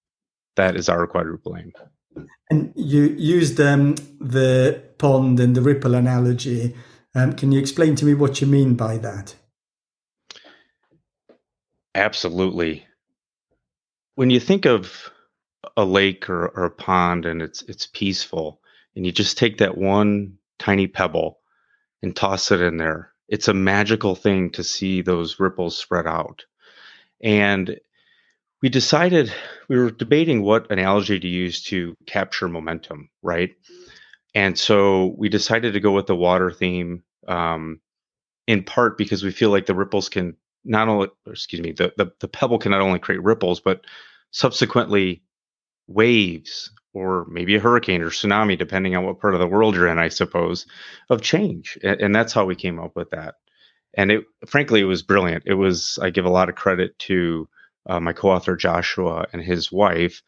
that 0.57 0.75
is 0.75 0.89
our 0.89 1.07
quadruple 1.07 1.55
aim. 1.55 1.71
And 2.49 2.73
you 2.75 3.03
used 3.17 3.61
um, 3.61 3.95
the 4.19 4.81
pond 4.97 5.39
and 5.39 5.55
the 5.55 5.61
ripple 5.61 5.95
analogy. 5.95 6.75
Um, 7.15 7.33
can 7.33 7.51
you 7.51 7.59
explain 7.59 7.95
to 7.95 8.05
me 8.05 8.13
what 8.13 8.41
you 8.41 8.47
mean 8.47 8.73
by 8.73 8.97
that? 8.97 9.35
Absolutely. 11.97 12.85
When 14.13 14.29
you 14.29 14.39
think 14.39 14.65
of 14.65 15.11
a 15.75 15.83
lake 15.83 16.29
or, 16.29 16.47
or 16.49 16.65
a 16.65 16.71
pond 16.71 17.25
and 17.25 17.41
it's 17.41 17.63
it's 17.63 17.87
peaceful, 17.87 18.61
and 18.95 19.03
you 19.05 19.11
just 19.11 19.37
take 19.37 19.57
that 19.57 19.77
one 19.77 20.37
tiny 20.59 20.85
pebble 20.87 21.39
and 22.03 22.15
toss 22.15 22.51
it 22.51 22.61
in 22.61 22.77
there, 22.77 23.13
it's 23.27 23.47
a 23.47 23.53
magical 23.55 24.13
thing 24.15 24.51
to 24.51 24.63
see 24.63 25.01
those 25.01 25.39
ripples 25.39 25.75
spread 25.75 26.05
out. 26.05 26.45
And 27.23 27.79
we 28.61 28.69
decided 28.69 29.33
we 29.67 29.77
were 29.77 29.91
debating 29.91 30.43
what 30.43 30.71
analogy 30.71 31.19
to 31.19 31.27
use 31.27 31.63
to 31.65 31.95
capture 32.05 32.47
momentum, 32.47 33.09
right? 33.23 33.55
And 34.35 34.57
so 34.59 35.15
we 35.17 35.29
decided 35.29 35.73
to 35.73 35.79
go 35.79 35.93
with 35.93 36.07
the 36.07 36.15
water 36.15 36.51
theme, 36.51 37.03
um, 37.27 37.81
in 38.47 38.63
part 38.63 38.97
because 38.97 39.23
we 39.23 39.31
feel 39.31 39.51
like 39.51 39.65
the 39.67 39.75
ripples 39.75 40.09
can 40.09 40.37
not 40.63 40.87
only, 40.87 41.07
excuse 41.25 41.61
me, 41.61 41.71
the, 41.71 41.93
the 41.97 42.11
the 42.19 42.27
pebble 42.27 42.59
can 42.59 42.71
not 42.71 42.81
only 42.81 42.99
create 42.99 43.23
ripples, 43.23 43.59
but 43.59 43.81
subsequently 44.31 45.23
waves 45.87 46.71
or 46.93 47.25
maybe 47.29 47.55
a 47.55 47.59
hurricane 47.59 48.01
or 48.01 48.09
tsunami, 48.09 48.57
depending 48.57 48.95
on 48.95 49.05
what 49.05 49.19
part 49.19 49.33
of 49.33 49.39
the 49.39 49.47
world 49.47 49.75
you're 49.75 49.87
in, 49.87 49.99
I 49.99 50.09
suppose, 50.09 50.65
of 51.09 51.21
change. 51.21 51.77
And, 51.83 52.01
and 52.01 52.15
that's 52.15 52.33
how 52.33 52.45
we 52.45 52.55
came 52.55 52.79
up 52.79 52.95
with 52.95 53.11
that. 53.11 53.35
And 53.93 54.11
it, 54.11 54.25
frankly, 54.47 54.81
it 54.81 54.85
was 54.85 55.03
brilliant. 55.03 55.43
It 55.45 55.53
was, 55.53 55.99
I 56.01 56.09
give 56.09 56.25
a 56.25 56.29
lot 56.29 56.49
of 56.49 56.55
credit 56.55 56.97
to 56.99 57.47
uh, 57.87 57.99
my 57.99 58.13
co-author 58.13 58.55
Joshua 58.55 59.27
and 59.31 59.41
his 59.41 59.71
wife, 59.71 60.21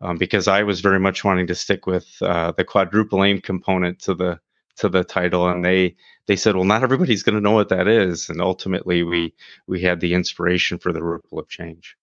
um, 0.00 0.16
because 0.16 0.46
I 0.46 0.62
was 0.62 0.80
very 0.80 1.00
much 1.00 1.24
wanting 1.24 1.48
to 1.48 1.54
stick 1.54 1.86
with 1.86 2.06
uh, 2.22 2.52
the 2.52 2.64
quadruple 2.64 3.24
aim 3.24 3.40
component 3.40 3.98
to 4.00 4.14
the 4.14 4.40
to 4.80 4.88
the 4.88 5.04
title, 5.04 5.48
and 5.48 5.64
they 5.64 5.96
they 6.26 6.36
said, 6.36 6.54
well, 6.54 6.64
not 6.64 6.82
everybody's 6.82 7.22
going 7.22 7.34
to 7.34 7.40
know 7.40 7.52
what 7.52 7.70
that 7.70 7.88
is, 7.88 8.28
and 8.28 8.40
ultimately 8.40 9.02
we 9.02 9.34
we 9.66 9.80
had 9.80 10.00
the 10.00 10.14
inspiration 10.14 10.78
for 10.78 10.92
the 10.92 11.02
ripple 11.02 11.38
of 11.38 11.48
change. 11.48 11.96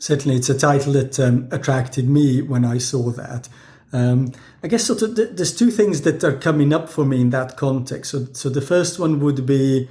Certainly, 0.00 0.36
it's 0.36 0.50
a 0.50 0.58
title 0.58 0.92
that 0.94 1.18
um, 1.20 1.48
attracted 1.50 2.08
me 2.08 2.42
when 2.42 2.64
I 2.64 2.78
saw 2.78 3.10
that. 3.12 3.48
Um, 3.92 4.32
I 4.62 4.68
guess 4.68 4.84
sort 4.84 5.02
of 5.02 5.14
th- 5.14 5.30
there's 5.34 5.56
two 5.56 5.70
things 5.70 6.00
that 6.02 6.24
are 6.24 6.36
coming 6.36 6.72
up 6.72 6.88
for 6.88 7.04
me 7.04 7.20
in 7.20 7.30
that 7.30 7.56
context. 7.56 8.10
So, 8.10 8.26
so 8.32 8.48
the 8.48 8.60
first 8.60 8.98
one 8.98 9.20
would 9.20 9.46
be 9.46 9.88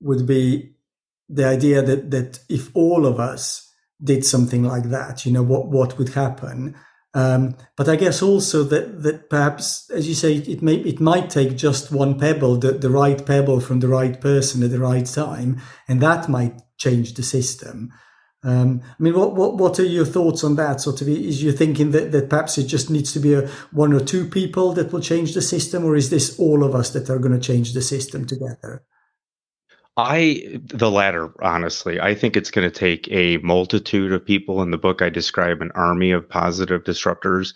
would 0.00 0.26
be 0.26 0.74
the 1.28 1.44
idea 1.44 1.82
that 1.82 2.10
that 2.10 2.40
if 2.48 2.70
all 2.74 3.04
of 3.04 3.20
us 3.20 3.72
did 4.02 4.24
something 4.24 4.64
like 4.64 4.84
that, 4.90 5.26
you 5.26 5.32
know, 5.32 5.42
what 5.42 5.68
what 5.68 5.98
would 5.98 6.10
happen? 6.10 6.76
Um, 7.16 7.56
but 7.76 7.88
I 7.88 7.96
guess 7.96 8.20
also 8.20 8.62
that 8.64 9.02
that 9.02 9.30
perhaps, 9.30 9.88
as 9.88 10.06
you 10.06 10.14
say, 10.14 10.34
it 10.34 10.60
may 10.60 10.74
it 10.74 11.00
might 11.00 11.30
take 11.30 11.56
just 11.56 11.90
one 11.90 12.18
pebble, 12.18 12.58
the, 12.58 12.72
the 12.72 12.90
right 12.90 13.24
pebble 13.24 13.60
from 13.60 13.80
the 13.80 13.88
right 13.88 14.20
person 14.20 14.62
at 14.62 14.70
the 14.70 14.78
right 14.78 15.06
time, 15.06 15.62
and 15.88 16.02
that 16.02 16.28
might 16.28 16.60
change 16.76 17.14
the 17.14 17.22
system. 17.22 17.90
Um, 18.44 18.82
I 18.84 19.02
mean, 19.02 19.14
what, 19.14 19.34
what 19.34 19.56
what 19.56 19.80
are 19.80 19.84
your 19.84 20.04
thoughts 20.04 20.44
on 20.44 20.56
that? 20.56 20.82
Sort 20.82 21.00
of, 21.00 21.08
is 21.08 21.42
you 21.42 21.52
thinking 21.52 21.92
that, 21.92 22.12
that 22.12 22.28
perhaps 22.28 22.58
it 22.58 22.64
just 22.64 22.90
needs 22.90 23.14
to 23.14 23.18
be 23.18 23.32
a 23.32 23.48
one 23.72 23.94
or 23.94 24.00
two 24.00 24.28
people 24.28 24.74
that 24.74 24.92
will 24.92 25.00
change 25.00 25.32
the 25.32 25.40
system, 25.40 25.86
or 25.86 25.96
is 25.96 26.10
this 26.10 26.38
all 26.38 26.62
of 26.62 26.74
us 26.74 26.90
that 26.90 27.08
are 27.08 27.18
going 27.18 27.40
to 27.40 27.52
change 27.52 27.72
the 27.72 27.82
system 27.82 28.26
together? 28.26 28.84
I 29.96 30.60
the 30.62 30.90
latter, 30.90 31.32
honestly. 31.42 32.00
I 32.00 32.14
think 32.14 32.36
it's 32.36 32.50
going 32.50 32.70
to 32.70 32.78
take 32.78 33.08
a 33.10 33.38
multitude 33.38 34.12
of 34.12 34.26
people. 34.26 34.62
In 34.62 34.70
the 34.70 34.78
book, 34.78 35.00
I 35.00 35.08
describe 35.08 35.62
an 35.62 35.72
army 35.74 36.10
of 36.10 36.28
positive 36.28 36.84
disruptors. 36.84 37.54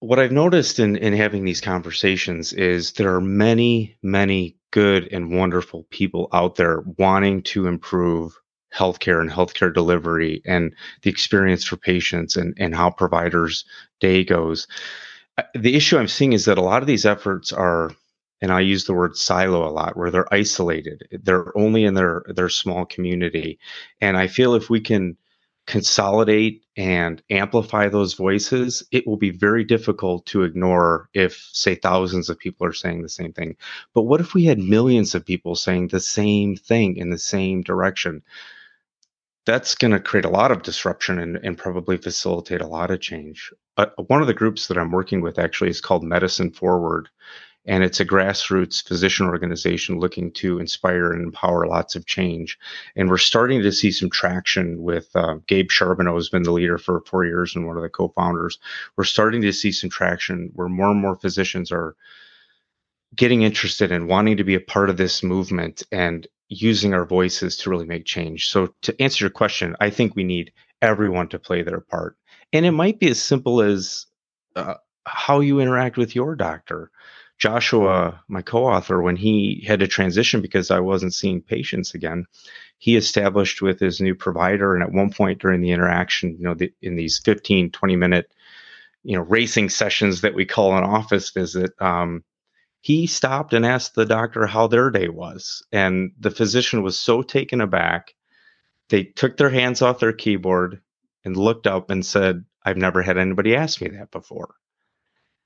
What 0.00 0.18
I've 0.18 0.32
noticed 0.32 0.80
in 0.80 0.96
in 0.96 1.12
having 1.12 1.44
these 1.44 1.60
conversations 1.60 2.52
is 2.52 2.92
there 2.92 3.14
are 3.14 3.20
many, 3.20 3.96
many 4.02 4.56
good 4.72 5.08
and 5.12 5.38
wonderful 5.38 5.86
people 5.90 6.28
out 6.32 6.56
there 6.56 6.82
wanting 6.98 7.42
to 7.42 7.68
improve 7.68 8.36
healthcare 8.74 9.20
and 9.20 9.30
healthcare 9.30 9.72
delivery 9.72 10.42
and 10.44 10.74
the 11.02 11.10
experience 11.10 11.64
for 11.64 11.76
patients 11.76 12.36
and, 12.36 12.54
and 12.58 12.74
how 12.74 12.90
providers' 12.90 13.64
day 14.00 14.24
goes. 14.24 14.66
Uh, 15.38 15.44
the 15.54 15.76
issue 15.76 15.96
I'm 15.96 16.08
seeing 16.08 16.32
is 16.32 16.46
that 16.46 16.58
a 16.58 16.62
lot 16.62 16.82
of 16.82 16.88
these 16.88 17.06
efforts 17.06 17.52
are 17.52 17.92
and 18.44 18.52
I 18.52 18.60
use 18.60 18.84
the 18.84 18.92
word 18.92 19.16
silo 19.16 19.66
a 19.66 19.72
lot, 19.72 19.96
where 19.96 20.10
they're 20.10 20.32
isolated. 20.34 21.08
They're 21.22 21.56
only 21.56 21.84
in 21.84 21.94
their 21.94 22.24
their 22.28 22.50
small 22.50 22.84
community, 22.84 23.58
and 24.02 24.18
I 24.18 24.26
feel 24.26 24.54
if 24.54 24.68
we 24.68 24.80
can 24.80 25.16
consolidate 25.66 26.62
and 26.76 27.22
amplify 27.30 27.88
those 27.88 28.12
voices, 28.12 28.82
it 28.92 29.06
will 29.06 29.16
be 29.16 29.30
very 29.30 29.64
difficult 29.64 30.26
to 30.26 30.42
ignore 30.42 31.08
if, 31.14 31.48
say, 31.52 31.74
thousands 31.74 32.28
of 32.28 32.38
people 32.38 32.66
are 32.66 32.74
saying 32.74 33.00
the 33.00 33.08
same 33.08 33.32
thing. 33.32 33.56
But 33.94 34.02
what 34.02 34.20
if 34.20 34.34
we 34.34 34.44
had 34.44 34.58
millions 34.58 35.14
of 35.14 35.24
people 35.24 35.56
saying 35.56 35.88
the 35.88 36.00
same 36.00 36.54
thing 36.54 36.98
in 36.98 37.08
the 37.08 37.18
same 37.18 37.62
direction? 37.62 38.22
That's 39.46 39.74
going 39.74 39.92
to 39.92 40.00
create 40.00 40.26
a 40.26 40.36
lot 40.40 40.50
of 40.52 40.62
disruption 40.62 41.18
and, 41.18 41.38
and 41.38 41.56
probably 41.56 41.96
facilitate 41.96 42.60
a 42.60 42.66
lot 42.66 42.90
of 42.90 43.00
change. 43.00 43.50
Uh, 43.78 43.86
one 44.06 44.20
of 44.20 44.26
the 44.26 44.34
groups 44.34 44.66
that 44.66 44.76
I'm 44.76 44.92
working 44.92 45.22
with 45.22 45.38
actually 45.38 45.70
is 45.70 45.80
called 45.80 46.04
Medicine 46.04 46.50
Forward 46.50 47.08
and 47.66 47.82
it's 47.82 48.00
a 48.00 48.04
grassroots 48.04 48.86
physician 48.86 49.26
organization 49.26 49.98
looking 49.98 50.30
to 50.32 50.58
inspire 50.58 51.12
and 51.12 51.22
empower 51.22 51.66
lots 51.66 51.96
of 51.96 52.06
change. 52.06 52.58
And 52.94 53.08
we're 53.08 53.18
starting 53.18 53.62
to 53.62 53.72
see 53.72 53.90
some 53.90 54.10
traction 54.10 54.82
with 54.82 55.08
uh, 55.14 55.36
Gabe 55.46 55.70
Charbonneau 55.70 56.14
has 56.16 56.28
been 56.28 56.42
the 56.42 56.52
leader 56.52 56.78
for 56.78 57.00
four 57.00 57.24
years 57.24 57.56
and 57.56 57.66
one 57.66 57.76
of 57.76 57.82
the 57.82 57.88
co-founders. 57.88 58.58
We're 58.96 59.04
starting 59.04 59.42
to 59.42 59.52
see 59.52 59.72
some 59.72 59.90
traction 59.90 60.50
where 60.54 60.68
more 60.68 60.90
and 60.90 61.00
more 61.00 61.16
physicians 61.16 61.72
are 61.72 61.96
getting 63.16 63.42
interested 63.42 63.90
in 63.92 64.08
wanting 64.08 64.36
to 64.36 64.44
be 64.44 64.54
a 64.54 64.60
part 64.60 64.90
of 64.90 64.96
this 64.96 65.22
movement 65.22 65.82
and 65.92 66.26
using 66.48 66.92
our 66.92 67.06
voices 67.06 67.56
to 67.56 67.70
really 67.70 67.86
make 67.86 68.04
change. 68.04 68.48
So 68.48 68.74
to 68.82 69.02
answer 69.02 69.24
your 69.24 69.30
question, 69.30 69.76
I 69.80 69.90
think 69.90 70.14
we 70.14 70.24
need 70.24 70.52
everyone 70.82 71.28
to 71.28 71.38
play 71.38 71.62
their 71.62 71.80
part. 71.80 72.16
And 72.52 72.66
it 72.66 72.72
might 72.72 72.98
be 72.98 73.08
as 73.08 73.22
simple 73.22 73.62
as 73.62 74.06
uh, 74.54 74.74
how 75.06 75.40
you 75.40 75.60
interact 75.60 75.96
with 75.96 76.14
your 76.14 76.34
doctor 76.34 76.90
Joshua, 77.38 78.22
my 78.28 78.42
co-author, 78.42 79.02
when 79.02 79.16
he 79.16 79.64
had 79.66 79.80
to 79.80 79.88
transition 79.88 80.40
because 80.40 80.70
I 80.70 80.80
wasn't 80.80 81.14
seeing 81.14 81.42
patients 81.42 81.94
again, 81.94 82.26
he 82.78 82.96
established 82.96 83.60
with 83.60 83.80
his 83.80 84.00
new 84.00 84.14
provider. 84.14 84.74
And 84.74 84.82
at 84.82 84.92
one 84.92 85.10
point 85.10 85.40
during 85.40 85.60
the 85.60 85.72
interaction, 85.72 86.36
you 86.38 86.44
know, 86.44 86.54
the, 86.54 86.72
in 86.80 86.96
these 86.96 87.20
15, 87.24 87.70
20 87.70 87.96
minute, 87.96 88.32
you 89.02 89.16
know, 89.16 89.22
racing 89.22 89.68
sessions 89.68 90.20
that 90.20 90.34
we 90.34 90.46
call 90.46 90.76
an 90.76 90.84
office 90.84 91.30
visit, 91.30 91.72
um, 91.80 92.24
he 92.80 93.06
stopped 93.06 93.52
and 93.52 93.64
asked 93.64 93.94
the 93.94 94.04
doctor 94.04 94.46
how 94.46 94.66
their 94.66 94.90
day 94.90 95.08
was. 95.08 95.62
And 95.72 96.12
the 96.20 96.30
physician 96.30 96.82
was 96.82 96.98
so 96.98 97.22
taken 97.22 97.60
aback. 97.60 98.14
They 98.90 99.04
took 99.04 99.36
their 99.36 99.50
hands 99.50 99.82
off 99.82 100.00
their 100.00 100.12
keyboard 100.12 100.80
and 101.24 101.36
looked 101.36 101.66
up 101.66 101.90
and 101.90 102.04
said, 102.04 102.44
I've 102.62 102.76
never 102.76 103.02
had 103.02 103.18
anybody 103.18 103.56
ask 103.56 103.80
me 103.80 103.88
that 103.88 104.10
before. 104.10 104.54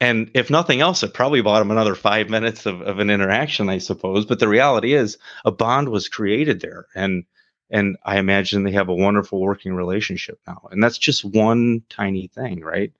And 0.01 0.31
if 0.35 0.49
nothing 0.49 0.81
else, 0.81 1.03
it 1.03 1.13
probably 1.15 1.41
bought 1.41 1.63
him 1.63 1.71
another 1.71 1.95
five 1.95 2.31
minutes 2.37 2.67
of, 2.67 2.81
of 2.83 2.99
an 2.99 3.11
interaction, 3.11 3.69
I 3.69 3.79
suppose. 3.79 4.27
But 4.27 4.39
the 4.39 4.49
reality 4.49 4.95
is, 4.95 5.19
a 5.45 5.51
bond 5.51 5.89
was 5.89 6.09
created 6.09 6.61
there, 6.61 6.87
and 6.95 7.25
and 7.71 7.99
I 8.05 8.19
imagine 8.19 8.63
they 8.63 8.73
have 8.73 8.89
a 8.89 8.95
wonderful 8.95 9.41
working 9.41 9.75
relationship 9.75 10.41
now. 10.47 10.69
And 10.71 10.83
that's 10.83 10.99
just 10.99 11.25
one 11.25 11.83
tiny 11.91 12.29
thing, 12.29 12.61
right? 12.61 12.93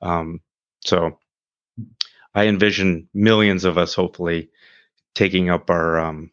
Um, 0.00 0.40
so 0.80 1.18
I 2.34 2.46
envision 2.46 3.08
millions 3.12 3.64
of 3.64 3.76
us, 3.76 3.94
hopefully, 3.94 4.48
taking 5.14 5.50
up 5.50 5.70
our, 5.70 5.98
um, 6.00 6.30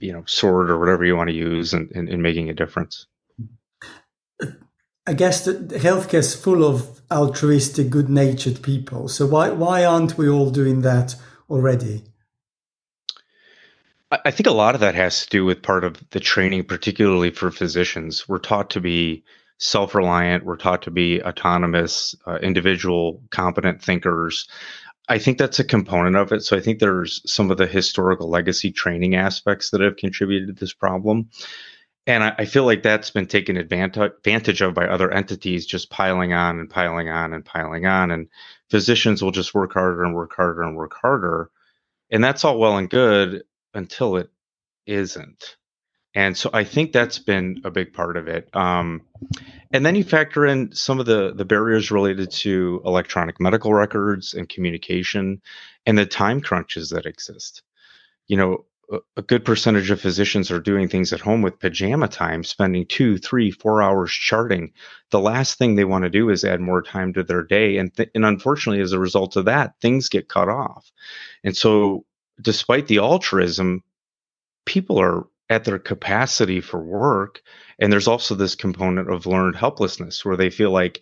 you 0.00 0.12
know, 0.12 0.24
sword 0.26 0.70
or 0.70 0.78
whatever 0.78 1.04
you 1.04 1.16
want 1.16 1.30
to 1.30 1.36
use, 1.36 1.74
and, 1.74 1.90
and, 1.92 2.08
and 2.08 2.22
making 2.22 2.50
a 2.50 2.54
difference. 2.54 3.06
I 5.10 5.12
guess 5.12 5.44
that 5.44 5.70
healthcare 5.70 6.20
is 6.20 6.36
full 6.36 6.64
of 6.64 7.00
altruistic, 7.10 7.90
good-natured 7.90 8.62
people. 8.62 9.08
So 9.08 9.26
why 9.26 9.50
why 9.50 9.84
aren't 9.84 10.16
we 10.16 10.28
all 10.28 10.50
doing 10.50 10.82
that 10.82 11.16
already? 11.50 12.04
I 14.12 14.30
think 14.30 14.46
a 14.46 14.52
lot 14.52 14.76
of 14.76 14.80
that 14.82 14.94
has 14.94 15.24
to 15.24 15.28
do 15.28 15.44
with 15.44 15.62
part 15.62 15.82
of 15.82 15.96
the 16.10 16.20
training, 16.20 16.62
particularly 16.64 17.30
for 17.32 17.50
physicians. 17.50 18.28
We're 18.28 18.38
taught 18.38 18.70
to 18.70 18.80
be 18.80 19.24
self-reliant. 19.58 20.44
We're 20.44 20.56
taught 20.56 20.82
to 20.82 20.92
be 20.92 21.20
autonomous, 21.20 22.14
uh, 22.24 22.38
individual, 22.40 23.20
competent 23.30 23.82
thinkers. 23.82 24.48
I 25.08 25.18
think 25.18 25.38
that's 25.38 25.58
a 25.58 25.64
component 25.64 26.14
of 26.14 26.30
it. 26.30 26.44
So 26.44 26.56
I 26.56 26.60
think 26.60 26.78
there's 26.78 27.20
some 27.26 27.50
of 27.50 27.56
the 27.56 27.66
historical 27.66 28.30
legacy 28.30 28.70
training 28.70 29.16
aspects 29.16 29.70
that 29.70 29.80
have 29.80 29.96
contributed 29.96 30.48
to 30.48 30.60
this 30.60 30.72
problem. 30.72 31.30
And 32.10 32.24
I, 32.24 32.34
I 32.38 32.44
feel 32.44 32.64
like 32.64 32.82
that's 32.82 33.10
been 33.10 33.26
taken 33.26 33.56
advantage 33.56 34.60
of 34.60 34.74
by 34.74 34.86
other 34.86 35.12
entities, 35.12 35.64
just 35.64 35.90
piling 35.90 36.32
on 36.32 36.58
and 36.58 36.68
piling 36.68 37.08
on 37.08 37.32
and 37.32 37.44
piling 37.44 37.86
on. 37.86 38.10
And 38.10 38.28
physicians 38.68 39.22
will 39.22 39.30
just 39.30 39.54
work 39.54 39.72
harder 39.74 40.02
and 40.02 40.12
work 40.12 40.34
harder 40.34 40.62
and 40.62 40.76
work 40.76 40.94
harder. 41.00 41.50
And 42.10 42.22
that's 42.22 42.44
all 42.44 42.58
well 42.58 42.78
and 42.78 42.90
good 42.90 43.44
until 43.74 44.16
it 44.16 44.28
isn't. 44.86 45.56
And 46.12 46.36
so 46.36 46.50
I 46.52 46.64
think 46.64 46.90
that's 46.90 47.20
been 47.20 47.60
a 47.64 47.70
big 47.70 47.92
part 47.92 48.16
of 48.16 48.26
it. 48.26 48.48
Um, 48.56 49.02
and 49.70 49.86
then 49.86 49.94
you 49.94 50.02
factor 50.02 50.44
in 50.44 50.74
some 50.74 50.98
of 50.98 51.06
the 51.06 51.32
the 51.32 51.44
barriers 51.44 51.92
related 51.92 52.32
to 52.32 52.82
electronic 52.84 53.40
medical 53.40 53.72
records 53.72 54.34
and 54.34 54.48
communication, 54.48 55.40
and 55.86 55.96
the 55.96 56.06
time 56.06 56.40
crunches 56.40 56.90
that 56.90 57.06
exist. 57.06 57.62
You 58.26 58.36
know, 58.36 58.64
a 59.16 59.22
good 59.22 59.44
percentage 59.44 59.90
of 59.90 60.00
physicians 60.00 60.50
are 60.50 60.60
doing 60.60 60.88
things 60.88 61.12
at 61.12 61.20
home 61.20 61.42
with 61.42 61.60
pajama 61.60 62.08
time, 62.08 62.42
spending 62.42 62.86
two, 62.86 63.18
three, 63.18 63.50
four 63.50 63.82
hours 63.82 64.10
charting. 64.10 64.72
The 65.10 65.20
last 65.20 65.58
thing 65.58 65.74
they 65.74 65.84
want 65.84 66.04
to 66.04 66.10
do 66.10 66.28
is 66.30 66.44
add 66.44 66.60
more 66.60 66.82
time 66.82 67.12
to 67.14 67.22
their 67.22 67.42
day. 67.42 67.76
And, 67.76 67.94
th- 67.94 68.10
and 68.14 68.24
unfortunately, 68.24 68.82
as 68.82 68.92
a 68.92 68.98
result 68.98 69.36
of 69.36 69.44
that, 69.44 69.74
things 69.80 70.08
get 70.08 70.28
cut 70.28 70.48
off. 70.48 70.90
And 71.44 71.56
so, 71.56 72.04
despite 72.40 72.88
the 72.88 72.98
altruism, 72.98 73.82
people 74.66 74.98
are 75.00 75.26
at 75.48 75.64
their 75.64 75.78
capacity 75.78 76.60
for 76.60 76.82
work. 76.82 77.42
And 77.78 77.92
there's 77.92 78.08
also 78.08 78.34
this 78.34 78.54
component 78.54 79.10
of 79.10 79.26
learned 79.26 79.56
helplessness 79.56 80.24
where 80.24 80.36
they 80.36 80.50
feel 80.50 80.70
like 80.70 81.00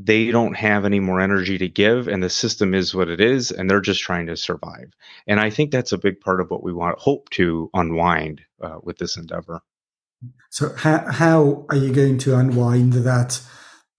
they 0.00 0.30
don't 0.30 0.56
have 0.56 0.84
any 0.84 1.00
more 1.00 1.20
energy 1.20 1.58
to 1.58 1.68
give 1.68 2.06
and 2.06 2.22
the 2.22 2.30
system 2.30 2.72
is 2.72 2.94
what 2.94 3.08
it 3.08 3.20
is 3.20 3.50
and 3.50 3.68
they're 3.68 3.80
just 3.80 4.00
trying 4.00 4.26
to 4.26 4.36
survive. 4.36 4.94
And 5.26 5.40
i 5.40 5.50
think 5.50 5.70
that's 5.70 5.92
a 5.92 5.98
big 5.98 6.20
part 6.20 6.40
of 6.40 6.50
what 6.50 6.62
we 6.62 6.72
want 6.72 6.98
hope 6.98 7.28
to 7.30 7.68
unwind 7.74 8.42
uh, 8.62 8.78
with 8.82 8.98
this 8.98 9.16
endeavor. 9.16 9.60
So 10.50 10.72
how, 10.76 11.04
how 11.10 11.66
are 11.68 11.76
you 11.76 11.92
going 11.92 12.18
to 12.18 12.36
unwind 12.36 12.92
that 12.94 13.40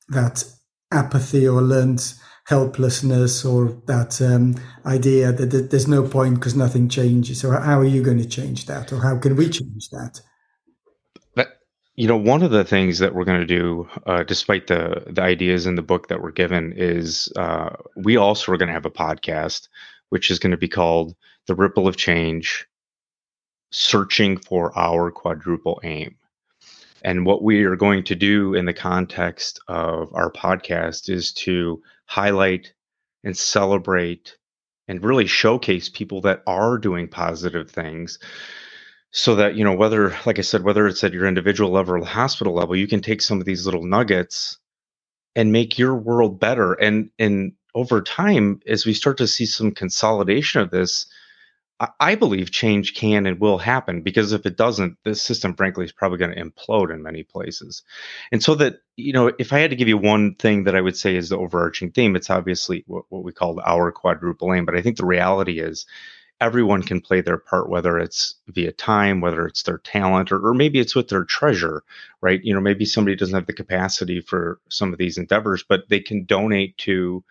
that 0.07 0.43
apathy 0.91 1.47
or 1.47 1.61
learned 1.61 2.13
helplessness 2.45 3.45
or 3.45 3.79
that 3.85 4.19
um, 4.21 4.55
idea 4.85 5.31
that 5.31 5.69
there's 5.69 5.87
no 5.87 6.03
point 6.03 6.35
because 6.35 6.55
nothing 6.55 6.89
changes? 6.89 7.41
So 7.41 7.51
how 7.51 7.79
are 7.79 7.85
you 7.85 8.01
going 8.01 8.17
to 8.17 8.27
change 8.27 8.65
that 8.65 8.91
or 8.91 9.01
how 9.01 9.17
can 9.19 9.35
we 9.35 9.49
change 9.49 9.89
that 9.91 10.21
you 11.99 12.07
know, 12.07 12.15
one 12.15 12.43
of 12.43 12.51
the 12.51 12.63
things 12.63 12.99
that 12.99 13.13
we're 13.13 13.25
going 13.25 13.41
to 13.41 13.45
do, 13.45 13.85
uh, 14.05 14.23
despite 14.23 14.67
the 14.67 15.03
the 15.07 15.21
ideas 15.21 15.65
in 15.65 15.75
the 15.75 15.81
book 15.81 16.07
that 16.07 16.21
we're 16.21 16.31
given, 16.31 16.71
is 16.77 17.29
uh, 17.35 17.71
we 17.97 18.15
also 18.15 18.53
are 18.53 18.57
going 18.57 18.67
to 18.67 18.73
have 18.73 18.85
a 18.85 18.89
podcast, 18.89 19.67
which 20.07 20.31
is 20.31 20.39
going 20.39 20.51
to 20.51 20.57
be 20.57 20.69
called 20.69 21.13
"The 21.47 21.55
Ripple 21.55 21.89
of 21.89 21.97
Change: 21.97 22.65
Searching 23.73 24.37
for 24.37 24.71
Our 24.79 25.11
Quadruple 25.11 25.81
Aim." 25.83 26.15
And 27.03 27.25
what 27.25 27.43
we 27.43 27.65
are 27.65 27.75
going 27.75 28.05
to 28.05 28.15
do 28.15 28.53
in 28.53 28.63
the 28.63 28.73
context 28.73 29.59
of 29.67 30.09
our 30.13 30.31
podcast 30.31 31.09
is 31.09 31.33
to 31.33 31.83
highlight 32.05 32.71
and 33.25 33.35
celebrate 33.35 34.37
and 34.87 35.03
really 35.03 35.27
showcase 35.27 35.89
people 35.89 36.21
that 36.21 36.43
are 36.47 36.77
doing 36.77 37.09
positive 37.09 37.69
things 37.69 38.19
so 39.11 39.35
that 39.35 39.55
you 39.55 39.63
know 39.63 39.73
whether 39.73 40.15
like 40.25 40.39
i 40.39 40.41
said 40.41 40.63
whether 40.63 40.87
it's 40.87 41.03
at 41.03 41.13
your 41.13 41.25
individual 41.25 41.71
level 41.71 41.95
or 41.95 42.05
hospital 42.05 42.53
level 42.53 42.75
you 42.75 42.87
can 42.87 43.01
take 43.01 43.21
some 43.21 43.39
of 43.39 43.45
these 43.45 43.65
little 43.65 43.83
nuggets 43.83 44.57
and 45.35 45.51
make 45.51 45.77
your 45.77 45.95
world 45.95 46.39
better 46.39 46.73
and 46.73 47.09
and 47.17 47.53
over 47.75 48.01
time 48.01 48.59
as 48.67 48.85
we 48.85 48.93
start 48.93 49.17
to 49.17 49.27
see 49.27 49.45
some 49.45 49.71
consolidation 49.71 50.61
of 50.61 50.71
this 50.71 51.07
I 51.99 52.15
believe 52.15 52.51
change 52.51 52.93
can 52.93 53.25
and 53.25 53.39
will 53.39 53.57
happen 53.57 54.01
because 54.01 54.33
if 54.33 54.45
it 54.45 54.57
doesn't, 54.57 54.97
this 55.05 55.21
system, 55.21 55.55
frankly, 55.55 55.85
is 55.85 55.93
probably 55.93 56.17
going 56.17 56.35
to 56.35 56.43
implode 56.43 56.93
in 56.93 57.01
many 57.01 57.23
places. 57.23 57.83
And 58.33 58.43
so 58.43 58.53
that, 58.55 58.81
you 58.97 59.13
know, 59.13 59.31
if 59.39 59.53
I 59.53 59.59
had 59.59 59.69
to 59.69 59.77
give 59.77 59.87
you 59.87 59.97
one 59.97 60.35
thing 60.35 60.65
that 60.65 60.75
I 60.75 60.81
would 60.81 60.97
say 60.97 61.15
is 61.15 61.29
the 61.29 61.37
overarching 61.37 61.91
theme, 61.91 62.17
it's 62.17 62.29
obviously 62.29 62.83
what, 62.87 63.05
what 63.07 63.23
we 63.23 63.31
call 63.31 63.61
our 63.61 63.93
quadruple 63.93 64.53
aim. 64.53 64.65
But 64.65 64.75
I 64.75 64.81
think 64.81 64.97
the 64.97 65.05
reality 65.05 65.61
is 65.61 65.85
everyone 66.41 66.81
can 66.83 67.01
play 67.01 67.21
their 67.21 67.37
part, 67.37 67.69
whether 67.69 67.97
it's 67.99 68.35
via 68.47 68.71
time, 68.71 69.21
whether 69.21 69.45
it's 69.45 69.63
their 69.63 69.79
talent, 69.79 70.31
or, 70.31 70.45
or 70.45 70.53
maybe 70.53 70.79
it's 70.79 70.95
with 70.95 71.09
their 71.09 71.25
treasure, 71.25 71.83
right? 72.21 72.41
You 72.43 72.53
know, 72.53 72.61
maybe 72.61 72.85
somebody 72.85 73.15
doesn't 73.15 73.35
have 73.35 73.47
the 73.47 73.53
capacity 73.53 74.21
for 74.21 74.59
some 74.69 74.93
of 74.93 74.99
these 74.99 75.17
endeavors, 75.17 75.63
but 75.67 75.89
they 75.89 75.99
can 75.99 76.25
donate 76.25 76.77
to 76.79 77.23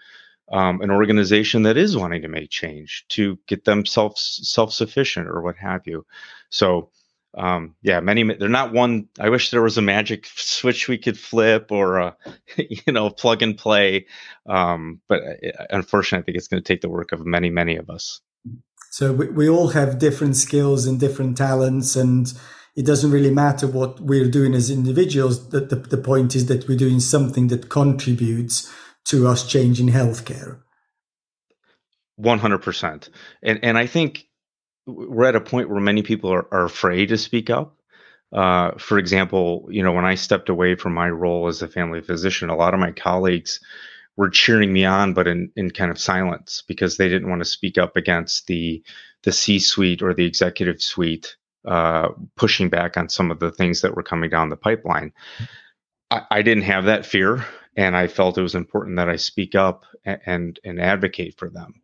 um, 0.50 0.80
an 0.80 0.90
organization 0.90 1.62
that 1.62 1.76
is 1.76 1.96
wanting 1.96 2.22
to 2.22 2.28
make 2.28 2.50
change 2.50 3.04
to 3.09 3.38
get 3.46 3.64
themselves 3.64 4.40
self 4.42 4.72
sufficient 4.72 5.28
or 5.28 5.42
what 5.42 5.56
have 5.56 5.87
you. 5.87 6.06
So, 6.50 6.90
um, 7.37 7.76
yeah, 7.83 8.00
many 8.00 8.24
they're 8.35 8.48
not 8.48 8.72
one. 8.72 9.09
I 9.20 9.28
wish 9.28 9.50
there 9.50 9.62
was 9.62 9.78
a 9.78 9.83
magic 9.83 10.26
switch 10.37 10.88
we 10.88 10.98
could 10.98 11.18
flip 11.18 11.70
or 11.70 11.98
a, 11.98 12.16
you 12.56 12.92
know 12.92 13.11
plug 13.11 13.42
and 13.42 13.56
play, 13.56 14.06
um, 14.46 15.00
but 15.09 15.22
uh, 15.22 15.64
unfortunately, 15.70 16.22
I 16.22 16.24
think 16.24 16.38
it's 16.38 16.48
going 16.48 16.62
to 16.62 16.66
take 16.66 16.80
the 16.80 16.88
work 16.88 17.12
of 17.12 17.26
many, 17.26 17.50
many 17.50 17.76
of 17.76 17.90
us. 17.90 18.20
So 18.90 19.12
we, 19.12 19.29
we 19.29 19.48
all 19.48 19.68
have 19.68 19.98
different 19.98 20.37
skills 20.37 20.87
and 20.87 20.98
different 20.98 21.37
talents, 21.37 21.96
and 21.96 22.33
it 22.77 22.87
doesn't 22.87 23.11
really 23.11 23.31
matter 23.31 23.66
what 23.66 24.01
we're 24.01 24.31
doing 24.31 24.55
as 24.55 24.70
individuals. 24.70 25.51
The, 25.51 25.61
the, 25.61 25.77
the 25.77 25.98
point 25.98 26.35
is 26.35 26.46
that 26.46 26.68
we're 26.68 26.79
doing 26.79 27.01
something 27.01 27.48
that 27.48 27.68
contributes 27.68 28.72
to 29.07 29.27
us 29.27 29.46
changing 29.46 29.88
healthcare. 29.88 30.61
100%. 32.20 33.09
And, 33.42 33.61
and 33.62 33.79
I 33.79 33.87
think 33.87 34.27
we're 34.87 35.29
at 35.29 35.37
a 35.37 35.40
point 35.40 35.70
where 35.70 35.81
many 35.81 36.03
people 36.03 36.33
are, 36.33 36.46
are 36.53 36.64
afraid 36.64 37.11
to 37.11 37.18
speak 37.18 37.51
up. 37.51 37.77
Uh, 38.33 38.72
for 38.79 38.98
example, 38.98 39.66
you 39.70 39.83
know, 39.83 39.92
when 39.92 40.05
I 40.05 40.14
stepped 40.14 40.48
away 40.48 40.74
from 40.74 40.92
my 40.92 41.09
role 41.09 41.46
as 41.46 41.62
a 41.62 41.68
family 41.68 42.03
physician, 42.03 42.51
a 42.51 42.57
lot 42.57 42.74
of 42.74 42.81
my 42.81 42.92
colleagues 42.92 43.61
were 44.18 44.28
cheering 44.28 44.72
me 44.72 44.85
on, 44.85 45.14
but 45.14 45.28
in, 45.28 45.50
in 45.54 45.70
kind 45.70 45.92
of 45.92 45.98
silence 45.98 46.64
because 46.66 46.96
they 46.96 47.09
didn't 47.09 47.31
want 47.31 47.40
to 47.40 47.44
speak 47.48 47.78
up 47.78 47.96
against 47.96 48.48
the 48.48 48.83
the 49.22 49.33
C 49.33 49.59
suite 49.61 50.02
or 50.02 50.12
the 50.12 50.26
executive 50.26 50.83
suite 50.83 51.37
uh, 51.64 52.09
pushing 52.37 52.68
back 52.68 52.96
on 52.96 53.09
some 53.09 53.31
of 53.31 53.38
the 53.38 53.50
things 53.50 53.81
that 53.81 53.94
were 53.94 54.02
coming 54.02 54.28
down 54.28 54.48
the 54.48 54.57
pipeline. 54.57 55.12
I, 56.11 56.22
I, 56.31 56.42
didn't 56.42 56.64
have 56.64 56.85
that 56.85 57.07
fear, 57.07 57.44
and 57.76 57.96
I 57.96 58.07
felt 58.07 58.38
it 58.38 58.42
was 58.42 58.54
important 58.54 58.96
that 58.96 59.09
I 59.09 59.16
speak 59.16 59.54
up 59.54 59.85
and 60.04 60.20
and, 60.26 60.61
and 60.64 60.81
advocate 60.81 61.38
for 61.38 61.48
them. 61.48 61.81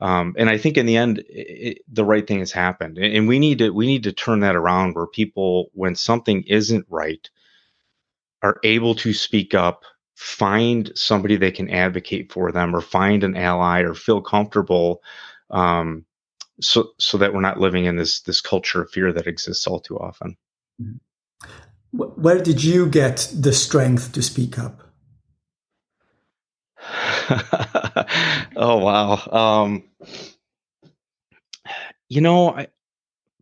Um, 0.00 0.34
and 0.36 0.50
I 0.50 0.58
think 0.58 0.76
in 0.76 0.84
the 0.84 0.98
end, 0.98 1.24
it, 1.28 1.78
the 1.88 2.04
right 2.04 2.26
thing 2.26 2.40
has 2.40 2.52
happened, 2.52 2.98
and 2.98 3.26
we 3.26 3.38
need 3.38 3.58
to 3.58 3.70
we 3.70 3.86
need 3.86 4.02
to 4.02 4.12
turn 4.12 4.40
that 4.40 4.56
around 4.56 4.94
where 4.94 5.06
people, 5.06 5.70
when 5.72 5.94
something 5.94 6.42
isn't 6.42 6.84
right, 6.90 7.30
are 8.42 8.58
able 8.62 8.94
to 8.96 9.14
speak 9.14 9.54
up 9.54 9.84
find 10.22 10.92
somebody 10.94 11.36
they 11.36 11.50
can 11.50 11.68
advocate 11.68 12.32
for 12.32 12.52
them 12.52 12.76
or 12.76 12.80
find 12.80 13.24
an 13.24 13.36
ally 13.36 13.80
or 13.80 13.92
feel 13.92 14.22
comfortable 14.22 15.02
um, 15.50 16.04
so 16.60 16.92
so 16.96 17.18
that 17.18 17.34
we're 17.34 17.40
not 17.40 17.58
living 17.58 17.86
in 17.86 17.96
this 17.96 18.20
this 18.20 18.40
culture 18.40 18.82
of 18.82 18.90
fear 18.90 19.12
that 19.12 19.26
exists 19.26 19.66
all 19.66 19.80
too 19.80 19.98
often. 19.98 20.36
Where 21.90 22.40
did 22.40 22.62
you 22.62 22.86
get 22.86 23.32
the 23.34 23.52
strength 23.52 24.12
to 24.12 24.22
speak 24.22 24.58
up? 24.58 24.82
Oh 28.54 28.78
wow. 28.78 29.62
Um, 29.64 29.84
you 32.08 32.20
know 32.20 32.50
I, 32.50 32.68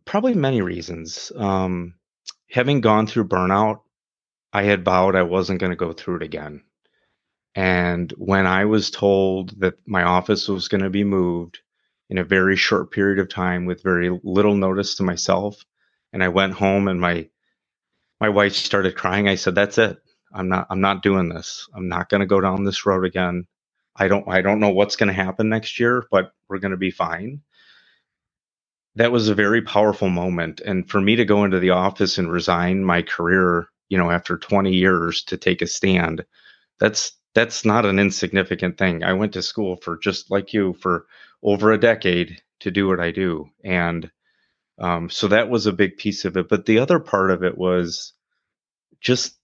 probably 0.05 0.33
many 0.33 0.61
reasons. 0.61 1.31
Um, 1.35 1.95
having 2.49 2.81
gone 2.81 3.07
through 3.07 3.27
burnout 3.27 3.81
I 4.53 4.63
had 4.63 4.83
vowed 4.83 5.15
I 5.15 5.23
wasn't 5.23 5.59
going 5.59 5.71
to 5.71 5.75
go 5.77 5.93
through 5.93 6.17
it 6.17 6.23
again. 6.23 6.63
And 7.55 8.11
when 8.17 8.47
I 8.47 8.65
was 8.65 8.91
told 8.91 9.59
that 9.59 9.75
my 9.85 10.03
office 10.03 10.47
was 10.47 10.67
going 10.67 10.83
to 10.83 10.89
be 10.89 11.03
moved 11.03 11.59
in 12.09 12.17
a 12.17 12.23
very 12.23 12.55
short 12.55 12.91
period 12.91 13.19
of 13.19 13.29
time 13.29 13.65
with 13.65 13.83
very 13.83 14.09
little 14.23 14.55
notice 14.55 14.95
to 14.95 15.03
myself, 15.03 15.63
and 16.13 16.23
I 16.23 16.29
went 16.29 16.53
home 16.53 16.87
and 16.87 16.99
my 17.01 17.29
my 18.21 18.29
wife 18.29 18.53
started 18.53 18.95
crying, 18.95 19.27
I 19.27 19.35
said, 19.35 19.55
"That's 19.55 19.77
it. 19.77 19.97
I'm 20.33 20.47
not 20.49 20.67
I'm 20.69 20.81
not 20.81 21.03
doing 21.03 21.29
this. 21.29 21.67
I'm 21.75 21.89
not 21.89 22.09
going 22.09 22.21
to 22.21 22.27
go 22.27 22.41
down 22.41 22.63
this 22.63 22.85
road 22.85 23.05
again. 23.05 23.45
I 23.95 24.07
don't 24.07 24.27
I 24.29 24.41
don't 24.41 24.59
know 24.59 24.69
what's 24.69 24.95
going 24.95 25.07
to 25.07 25.13
happen 25.13 25.49
next 25.49 25.79
year, 25.79 26.05
but 26.11 26.33
we're 26.49 26.59
going 26.59 26.71
to 26.71 26.77
be 26.77 26.91
fine." 26.91 27.41
That 28.95 29.11
was 29.11 29.29
a 29.29 29.35
very 29.35 29.61
powerful 29.61 30.09
moment 30.09 30.61
and 30.61 30.89
for 30.89 31.01
me 31.01 31.15
to 31.17 31.25
go 31.25 31.45
into 31.45 31.59
the 31.59 31.71
office 31.71 32.17
and 32.17 32.31
resign 32.31 32.83
my 32.83 33.01
career 33.01 33.67
you 33.89 33.97
know 33.97 34.11
after 34.11 34.37
20 34.37 34.73
years 34.73 35.23
to 35.25 35.37
take 35.37 35.61
a 35.61 35.67
stand 35.67 36.25
that's 36.79 37.13
that's 37.33 37.65
not 37.65 37.85
an 37.85 37.99
insignificant 37.99 38.77
thing. 38.77 39.03
I 39.03 39.13
went 39.13 39.33
to 39.33 39.41
school 39.41 39.77
for 39.77 39.97
just 39.97 40.31
like 40.31 40.53
you 40.53 40.73
for 40.73 41.05
over 41.43 41.71
a 41.71 41.79
decade 41.79 42.41
to 42.59 42.71
do 42.71 42.87
what 42.87 42.99
i 42.99 43.11
do. 43.11 43.49
And 43.63 44.11
um, 44.79 45.09
so 45.09 45.27
that 45.27 45.49
was 45.49 45.65
a 45.65 45.73
big 45.73 45.97
piece 45.97 46.25
of 46.25 46.37
it. 46.37 46.49
But 46.49 46.65
the 46.65 46.79
other 46.79 46.99
part 46.99 47.31
of 47.31 47.43
it 47.43 47.57
was 47.57 48.13
just 48.99 49.35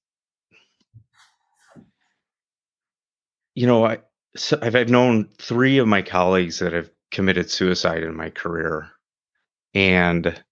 you 3.55 3.65
know 3.65 3.83
i 3.85 3.97
so 4.35 4.59
I've, 4.61 4.75
I've 4.75 4.89
known 4.89 5.29
three 5.39 5.79
of 5.79 5.87
my 5.87 6.03
colleagues 6.03 6.59
that 6.59 6.73
have 6.73 6.91
committed 7.11 7.49
suicide 7.49 8.03
in 8.03 8.15
my 8.15 8.29
career. 8.29 8.89
And 9.73 10.43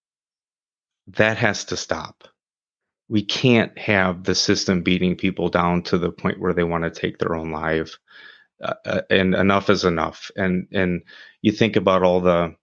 that 1.07 1.37
has 1.37 1.65
to 1.65 1.77
stop 1.77 2.27
we 3.07 3.23
can't 3.23 3.77
have 3.77 4.23
the 4.23 4.35
system 4.35 4.81
beating 4.81 5.15
people 5.15 5.49
down 5.49 5.83
to 5.83 5.97
the 5.97 6.11
point 6.11 6.39
where 6.39 6.53
they 6.53 6.63
want 6.63 6.83
to 6.83 6.89
take 6.89 7.17
their 7.17 7.35
own 7.35 7.51
life. 7.51 7.97
Uh, 8.61 8.73
uh, 8.85 9.01
and 9.09 9.35
enough 9.35 9.69
is 9.69 9.83
enough. 9.83 10.31
And 10.35 10.67
and 10.71 11.01
you 11.41 11.51
think 11.51 11.75
about 11.75 12.03
all 12.03 12.21
the 12.21 12.55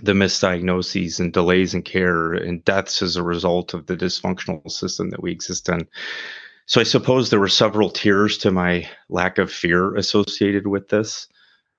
the 0.00 0.12
misdiagnoses 0.12 1.20
and 1.20 1.32
delays 1.32 1.72
in 1.72 1.82
care 1.82 2.34
and 2.34 2.64
deaths 2.64 3.00
as 3.00 3.16
a 3.16 3.22
result 3.22 3.74
of 3.74 3.86
the 3.86 3.96
dysfunctional 3.96 4.68
system 4.70 5.10
that 5.10 5.22
we 5.22 5.30
exist 5.30 5.68
in. 5.68 5.86
So 6.66 6.80
I 6.80 6.84
suppose 6.84 7.30
there 7.30 7.40
were 7.40 7.48
several 7.48 7.90
tiers 7.90 8.38
to 8.38 8.50
my 8.50 8.88
lack 9.08 9.38
of 9.38 9.52
fear 9.52 9.94
associated 9.96 10.66
with 10.66 10.88
this. 10.88 11.28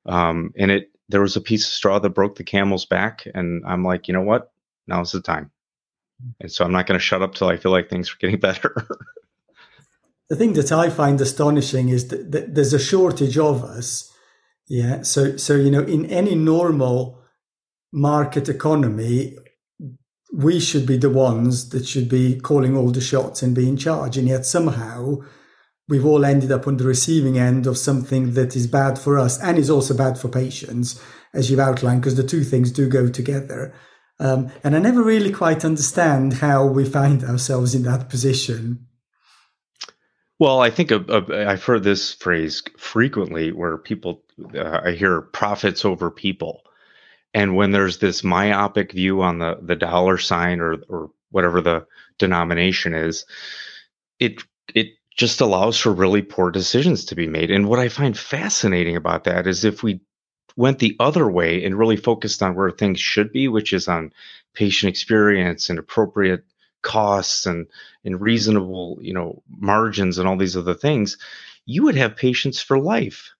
Um, 0.05 0.53
and 0.57 0.71
it 0.71 0.91
there 1.09 1.21
was 1.21 1.35
a 1.35 1.41
piece 1.41 1.67
of 1.67 1.73
straw 1.73 1.99
that 1.99 2.09
broke 2.09 2.35
the 2.35 2.43
camel's 2.43 2.85
back, 2.85 3.27
and 3.35 3.63
I'm 3.65 3.83
like, 3.83 4.07
you 4.07 4.13
know 4.13 4.21
what? 4.21 4.51
Now's 4.87 5.11
the 5.11 5.21
time. 5.21 5.51
And 6.39 6.51
so 6.51 6.65
I'm 6.65 6.71
not 6.71 6.87
going 6.87 6.99
to 6.99 7.03
shut 7.03 7.21
up 7.21 7.35
till 7.35 7.49
I 7.49 7.57
feel 7.57 7.71
like 7.71 7.89
things 7.89 8.11
are 8.11 8.17
getting 8.19 8.39
better. 8.49 8.87
the 10.29 10.35
thing 10.35 10.53
that 10.53 10.71
I 10.71 10.89
find 10.89 11.19
astonishing 11.19 11.89
is 11.89 12.07
that, 12.09 12.31
that 12.31 12.55
there's 12.55 12.73
a 12.73 12.79
shortage 12.79 13.37
of 13.37 13.63
us. 13.63 14.11
Yeah. 14.67 15.03
So 15.03 15.37
so 15.37 15.55
you 15.55 15.69
know, 15.69 15.83
in 15.83 16.05
any 16.07 16.35
normal 16.35 17.21
market 17.91 18.49
economy, 18.49 19.37
we 20.33 20.59
should 20.59 20.85
be 20.85 20.97
the 20.97 21.09
ones 21.09 21.69
that 21.69 21.87
should 21.87 22.09
be 22.09 22.39
calling 22.39 22.75
all 22.75 22.91
the 22.91 23.01
shots 23.01 23.41
and 23.41 23.55
be 23.55 23.69
in 23.69 23.77
charge. 23.77 24.17
And 24.17 24.27
yet 24.27 24.45
somehow 24.45 25.17
we've 25.87 26.05
all 26.05 26.25
ended 26.25 26.51
up 26.51 26.67
on 26.67 26.77
the 26.77 26.83
receiving 26.83 27.37
end 27.37 27.67
of 27.67 27.77
something 27.77 28.33
that 28.33 28.55
is 28.55 28.67
bad 28.67 28.97
for 28.97 29.17
us 29.17 29.39
and 29.41 29.57
is 29.57 29.69
also 29.69 29.95
bad 29.95 30.17
for 30.17 30.27
patients, 30.27 31.01
as 31.33 31.49
you've 31.49 31.59
outlined, 31.59 32.01
because 32.01 32.15
the 32.15 32.23
two 32.23 32.43
things 32.43 32.71
do 32.71 32.89
go 32.89 33.07
together. 33.07 33.73
Um, 34.19 34.49
and 34.63 34.75
I 34.75 34.79
never 34.79 35.03
really 35.03 35.31
quite 35.31 35.65
understand 35.65 36.33
how 36.33 36.65
we 36.65 36.85
find 36.85 37.23
ourselves 37.23 37.75
in 37.75 37.83
that 37.83 38.09
position. 38.09 38.87
Well, 40.39 40.61
I 40.61 40.69
think 40.69 40.91
I've 40.91 41.63
heard 41.63 41.83
this 41.83 42.13
phrase 42.13 42.61
frequently 42.77 43.51
where 43.51 43.77
people, 43.77 44.23
uh, 44.53 44.81
I 44.83 44.91
hear 44.91 45.21
profits 45.21 45.85
over 45.85 46.11
people. 46.11 46.63
And 47.33 47.55
when 47.55 47.71
there's 47.71 47.99
this 47.99 48.23
myopic 48.23 48.91
view 48.91 49.21
on 49.21 49.39
the, 49.39 49.57
the 49.61 49.75
dollar 49.75 50.17
sign 50.17 50.59
or, 50.59 50.75
or 50.89 51.11
whatever 51.31 51.61
the 51.61 51.85
denomination 52.17 52.93
is, 52.93 53.25
it, 54.19 54.43
it 54.73 54.87
just 55.15 55.39
allows 55.39 55.77
for 55.77 55.93
really 55.93 56.21
poor 56.21 56.51
decisions 56.51 57.05
to 57.05 57.15
be 57.15 57.27
made. 57.27 57.51
And 57.51 57.67
what 57.67 57.79
I 57.79 57.87
find 57.87 58.17
fascinating 58.17 58.95
about 58.97 59.23
that 59.25 59.47
is 59.47 59.63
if 59.63 59.83
we 59.83 60.01
went 60.55 60.79
the 60.79 60.95
other 60.99 61.29
way 61.29 61.63
and 61.63 61.77
really 61.77 61.97
focused 61.97 62.41
on 62.41 62.55
where 62.55 62.71
things 62.71 62.99
should 62.99 63.31
be, 63.31 63.47
which 63.47 63.73
is 63.73 63.87
on 63.87 64.13
patient 64.53 64.89
experience 64.89 65.69
and 65.69 65.79
appropriate 65.79 66.43
costs 66.81 67.45
and 67.45 67.67
and 68.03 68.21
reasonable, 68.21 68.97
you 69.01 69.13
know, 69.13 69.41
margins 69.49 70.17
and 70.17 70.27
all 70.27 70.37
these 70.37 70.57
other 70.57 70.75
things, 70.75 71.17
you 71.65 71.83
would 71.83 71.95
have 71.95 72.15
patients 72.15 72.61
for 72.61 72.79
life. 72.79 73.31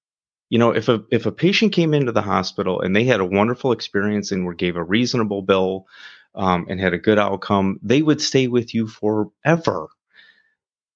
You 0.50 0.60
know, 0.60 0.72
if 0.72 0.90
a 0.90 1.04
if 1.12 1.26
a 1.26 1.32
patient 1.32 1.74
came 1.74 1.94
into 1.94 2.12
the 2.12 2.22
hospital 2.22 2.82
and 2.82 2.96
they 2.96 3.04
had 3.06 3.20
a 3.20 3.26
wonderful 3.26 3.72
experience 3.72 4.32
and 4.32 4.46
were 4.46 4.54
gave 4.54 4.76
a 4.76 4.84
reasonable 4.84 5.42
bill 5.42 5.88
um, 6.36 6.66
and 6.70 6.80
had 6.80 6.94
a 6.94 7.00
good 7.00 7.20
outcome, 7.20 7.80
they 7.82 8.02
would 8.02 8.22
stay 8.22 8.48
with 8.48 8.74
you 8.74 8.88
forever 8.88 9.90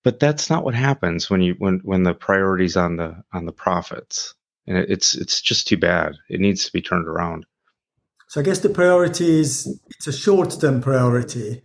but 0.04 0.20
that's 0.20 0.50
not 0.50 0.64
what 0.64 0.76
happens 0.76 1.30
when 1.30 1.42
you 1.42 1.56
when 1.58 1.80
when 1.84 2.04
the 2.04 2.14
priorities 2.14 2.78
on 2.78 2.96
the 2.96 3.24
on 3.34 3.46
the 3.46 3.52
profits 3.52 4.34
and 4.70 4.78
it, 4.78 4.90
it's 4.90 5.16
it's 5.16 5.42
just 5.42 5.68
too 5.68 5.78
bad. 5.78 6.14
It 6.30 6.40
needs 6.40 6.66
to 6.66 6.72
be 6.72 6.82
turned 6.82 7.08
around. 7.08 7.46
So 8.30 8.40
i 8.40 8.44
guess 8.44 8.60
the 8.60 8.70
priority 8.70 9.40
is 9.40 9.80
it's 9.90 10.08
a 10.08 10.14
short-term 10.14 10.82
priority 10.82 11.64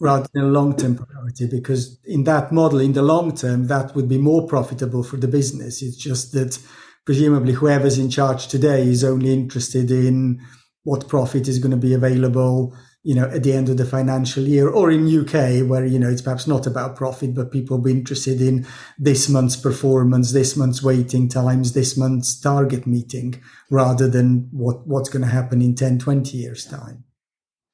rather 0.00 0.28
than 0.32 0.44
a 0.44 0.48
long-term 0.48 0.94
priority 0.96 1.48
because 1.48 1.98
in 2.04 2.24
that 2.24 2.52
model 2.52 2.78
in 2.78 2.92
the 2.92 3.02
long 3.02 3.34
term 3.34 3.66
that 3.66 3.94
would 3.94 4.08
be 4.08 4.18
more 4.18 4.46
profitable 4.46 5.02
for 5.02 5.16
the 5.16 5.28
business. 5.28 5.82
It's 5.82 5.96
just 5.96 6.32
that 6.32 6.58
presumably 7.04 7.52
whoever's 7.52 7.98
in 7.98 8.10
charge 8.10 8.46
today 8.46 8.82
is 8.82 9.04
only 9.04 9.32
interested 9.32 9.90
in 9.90 10.40
what 10.84 11.08
profit 11.08 11.48
is 11.48 11.58
going 11.58 11.72
to 11.72 11.86
be 11.88 11.94
available 11.94 12.76
you 13.04 13.14
know, 13.14 13.26
at 13.26 13.42
the 13.42 13.52
end 13.52 13.68
of 13.68 13.76
the 13.76 13.84
financial 13.84 14.42
year, 14.44 14.68
or 14.68 14.90
in 14.90 15.06
UK 15.06 15.68
where 15.68 15.84
you 15.84 15.98
know 15.98 16.08
it's 16.08 16.22
perhaps 16.22 16.46
not 16.46 16.66
about 16.66 16.96
profit, 16.96 17.34
but 17.34 17.52
people 17.52 17.76
will 17.76 17.84
be 17.84 17.90
interested 17.92 18.40
in 18.40 18.66
this 18.98 19.28
month's 19.28 19.56
performance, 19.56 20.32
this 20.32 20.56
month's 20.56 20.82
waiting 20.82 21.28
times, 21.28 21.74
this 21.74 21.98
month's 21.98 22.40
target 22.40 22.86
meeting, 22.86 23.40
rather 23.70 24.08
than 24.08 24.48
what 24.52 24.86
what's 24.86 25.10
going 25.10 25.22
to 25.22 25.28
happen 25.28 25.60
in 25.60 25.74
10, 25.74 25.98
20 25.98 26.36
years 26.36 26.64
time. 26.64 27.04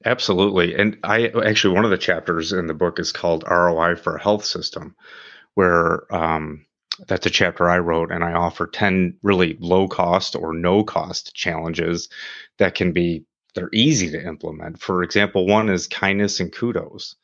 Absolutely, 0.04 0.74
and 0.74 0.98
I 1.04 1.28
actually 1.28 1.76
one 1.76 1.84
of 1.84 1.92
the 1.92 1.98
chapters 1.98 2.52
in 2.52 2.66
the 2.66 2.74
book 2.74 2.98
is 2.98 3.12
called 3.12 3.44
ROI 3.48 3.96
for 3.96 4.16
a 4.16 4.22
Health 4.22 4.44
System, 4.44 4.96
where 5.54 6.12
um, 6.12 6.66
that's 7.06 7.26
a 7.26 7.30
chapter 7.30 7.70
I 7.70 7.78
wrote, 7.78 8.10
and 8.10 8.24
I 8.24 8.32
offer 8.32 8.66
10 8.66 9.16
really 9.22 9.56
low 9.60 9.86
cost 9.86 10.34
or 10.34 10.52
no 10.54 10.82
cost 10.82 11.34
challenges 11.34 12.08
that 12.58 12.74
can 12.74 12.90
be 12.92 13.24
they're 13.54 13.70
easy 13.72 14.10
to 14.10 14.26
implement. 14.26 14.80
For 14.80 15.02
example, 15.02 15.46
one 15.46 15.68
is 15.68 15.86
kindness 15.86 16.40
and 16.40 16.52
kudos. 16.52 17.16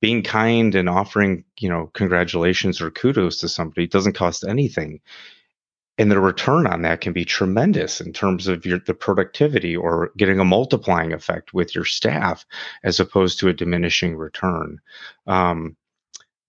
Being 0.00 0.22
kind 0.22 0.74
and 0.74 0.88
offering, 0.88 1.44
you 1.58 1.68
know, 1.68 1.90
congratulations 1.92 2.80
or 2.80 2.90
kudos 2.90 3.40
to 3.40 3.48
somebody 3.48 3.86
doesn't 3.86 4.12
cost 4.12 4.44
anything. 4.44 5.00
And 5.98 6.10
the 6.10 6.20
return 6.20 6.68
on 6.68 6.82
that 6.82 7.00
can 7.00 7.12
be 7.12 7.24
tremendous 7.24 8.00
in 8.00 8.12
terms 8.12 8.46
of 8.46 8.64
your 8.64 8.78
the 8.78 8.94
productivity 8.94 9.76
or 9.76 10.12
getting 10.16 10.38
a 10.38 10.44
multiplying 10.44 11.12
effect 11.12 11.52
with 11.52 11.74
your 11.74 11.84
staff 11.84 12.46
as 12.84 13.00
opposed 13.00 13.40
to 13.40 13.48
a 13.48 13.52
diminishing 13.52 14.16
return. 14.16 14.78
Um, 15.26 15.76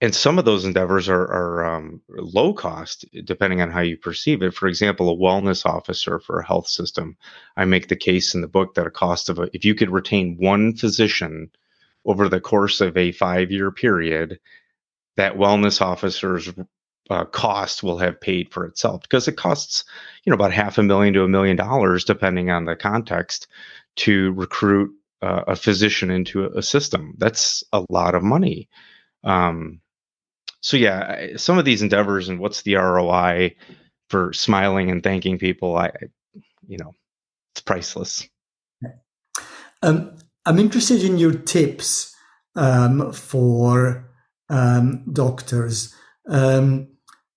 and 0.02 0.16
some 0.16 0.40
of 0.40 0.46
those 0.46 0.64
endeavors 0.64 1.10
are, 1.10 1.24
are 1.24 1.66
um, 1.66 2.02
low 2.10 2.54
cost 2.54 3.06
depending 3.26 3.62
on 3.62 3.70
how 3.70 3.82
you 3.82 3.98
perceive 3.98 4.42
it. 4.42 4.54
For 4.54 4.68
example 4.68 5.10
a 5.10 5.18
wellness 5.18 5.66
officer 5.66 6.20
for 6.20 6.40
a 6.40 6.46
health 6.46 6.68
system. 6.68 7.18
I 7.58 7.66
make 7.66 7.88
the 7.90 7.96
case 7.96 8.34
in 8.34 8.42
the 8.42 8.48
book 8.48 8.76
that 8.76 8.88
a 8.88 8.92
cost 8.92 9.30
of 9.30 9.40
a 9.40 9.50
if 9.54 9.66
you 9.66 9.76
could 9.76 9.92
retain 9.92 10.38
one 10.40 10.76
physician 10.76 11.52
over 12.06 12.30
the 12.30 12.42
course 12.42 12.82
of 12.82 12.96
a 12.96 13.12
five 13.12 13.52
year 13.52 13.72
period 13.72 14.40
that 15.18 15.36
wellness 15.36 15.82
officer's 15.82 16.50
uh, 17.10 17.26
cost 17.26 17.84
will 17.84 17.98
have 17.98 18.22
paid 18.22 18.52
for 18.52 18.66
itself 18.66 19.02
because 19.02 19.28
it 19.28 19.36
costs 19.36 19.84
you 20.24 20.30
know 20.30 20.36
about 20.36 20.54
half 20.54 20.78
a 20.78 20.84
million 20.84 21.14
to 21.14 21.24
a 21.24 21.28
million 21.28 21.58
dollars 21.58 22.06
depending 22.06 22.50
on 22.50 22.66
the 22.66 22.76
context 22.76 23.48
to 23.96 24.32
recruit 24.34 24.92
uh, 25.22 25.44
a 25.48 25.56
physician 25.56 26.10
into 26.10 26.46
a, 26.46 26.62
system. 26.62 27.14
That's 27.18 27.64
a 27.74 27.84
lot 27.90 28.16
of 28.16 28.24
money. 28.24 28.70
Um, 29.24 29.82
so 30.62 30.78
yeah, 30.78 31.38
some 31.38 31.58
of 31.58 31.66
these 31.66 31.82
endeavors 31.82 32.30
and 32.30 32.40
what's 32.40 32.64
the 32.64 32.76
ROI 32.76 33.56
for 34.10 34.34
smiling 34.34 34.92
and 34.92 35.04
thanking 35.04 35.38
people, 35.38 35.78
I, 35.78 35.92
you 36.68 36.78
know, 36.78 36.94
it's 37.54 37.62
priceless. 37.62 38.28
Um, 39.82 40.18
I'm 40.46 40.60
interested 40.60 41.04
in 41.04 41.18
your 41.18 41.34
tips 41.34 42.16
um, 42.56 43.14
for 43.14 44.10
um, 44.50 45.06
doctors. 45.12 45.94
Um, 46.28 46.88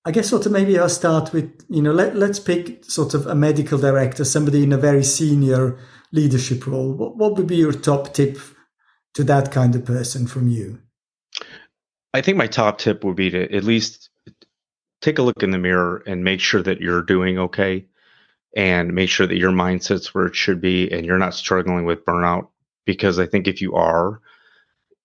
I 0.04 0.10
guess 0.10 0.30
sort 0.30 0.46
of 0.46 0.52
maybe 0.52 0.78
I'll 0.78 0.88
start 0.88 1.32
with 1.32 1.64
you 1.68 1.80
know 1.80 1.92
let 1.92 2.16
let's 2.16 2.40
pick 2.40 2.84
sort 2.84 3.14
of 3.14 3.26
a 3.26 3.34
medical 3.36 3.78
director, 3.78 4.24
somebody 4.24 4.64
in 4.64 4.72
a 4.72 4.78
very 4.78 5.04
senior 5.04 5.78
leadership 6.10 6.66
role. 6.66 6.92
What 6.92 7.16
what 7.16 7.36
would 7.36 7.46
be 7.46 7.56
your 7.56 7.72
top 7.72 8.12
tip 8.12 8.38
to 9.14 9.22
that 9.24 9.52
kind 9.52 9.76
of 9.76 9.84
person 9.84 10.26
from 10.26 10.48
you? 10.48 10.80
I 12.14 12.20
think 12.20 12.36
my 12.36 12.46
top 12.46 12.78
tip 12.78 13.04
would 13.04 13.16
be 13.16 13.30
to 13.30 13.54
at 13.54 13.64
least 13.64 14.10
take 15.00 15.18
a 15.18 15.22
look 15.22 15.42
in 15.42 15.50
the 15.50 15.58
mirror 15.58 16.02
and 16.06 16.22
make 16.22 16.40
sure 16.40 16.62
that 16.62 16.80
you're 16.80 17.02
doing 17.02 17.38
okay 17.38 17.86
and 18.54 18.94
make 18.94 19.08
sure 19.08 19.26
that 19.26 19.38
your 19.38 19.50
mindset's 19.50 20.14
where 20.14 20.26
it 20.26 20.36
should 20.36 20.60
be 20.60 20.90
and 20.92 21.06
you're 21.06 21.18
not 21.18 21.34
struggling 21.34 21.84
with 21.84 22.04
burnout. 22.04 22.48
Because 22.84 23.18
I 23.18 23.26
think 23.26 23.46
if 23.46 23.62
you 23.62 23.74
are, 23.74 24.20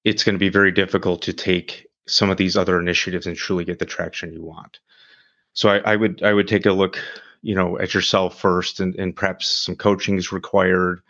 it's 0.03 0.23
going 0.23 0.35
to 0.35 0.39
be 0.39 0.49
very 0.49 0.71
difficult 0.71 1.21
to 1.23 1.33
take 1.33 1.87
some 2.07 2.29
of 2.29 2.37
these 2.37 2.57
other 2.57 2.79
initiatives 2.79 3.27
and 3.27 3.35
truly 3.35 3.63
get 3.65 3.79
the 3.79 3.85
traction 3.85 4.33
you 4.33 4.43
want. 4.43 4.79
So 5.53 5.69
I, 5.69 5.77
I 5.77 5.95
would 5.95 6.23
I 6.23 6.33
would 6.33 6.47
take 6.47 6.65
a 6.65 6.71
look, 6.71 6.99
you 7.41 7.55
know, 7.55 7.79
at 7.79 7.93
yourself 7.93 8.39
first 8.39 8.79
and, 8.79 8.95
and 8.95 9.15
perhaps 9.15 9.47
some 9.47 9.75
coaching 9.75 10.17
is 10.17 10.31
required 10.31 11.01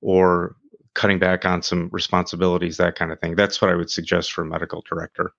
or 0.00 0.56
cutting 0.94 1.18
back 1.18 1.44
on 1.44 1.62
some 1.62 1.88
responsibilities, 1.92 2.76
that 2.76 2.96
kind 2.96 3.12
of 3.12 3.20
thing. 3.20 3.36
That's 3.36 3.62
what 3.62 3.70
I 3.70 3.74
would 3.74 3.90
suggest 3.90 4.32
for 4.32 4.42
a 4.42 4.46
medical 4.46 4.82
director 4.88 5.32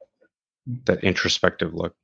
that 0.86 1.03
introspective 1.03 1.73
look. 1.73 1.95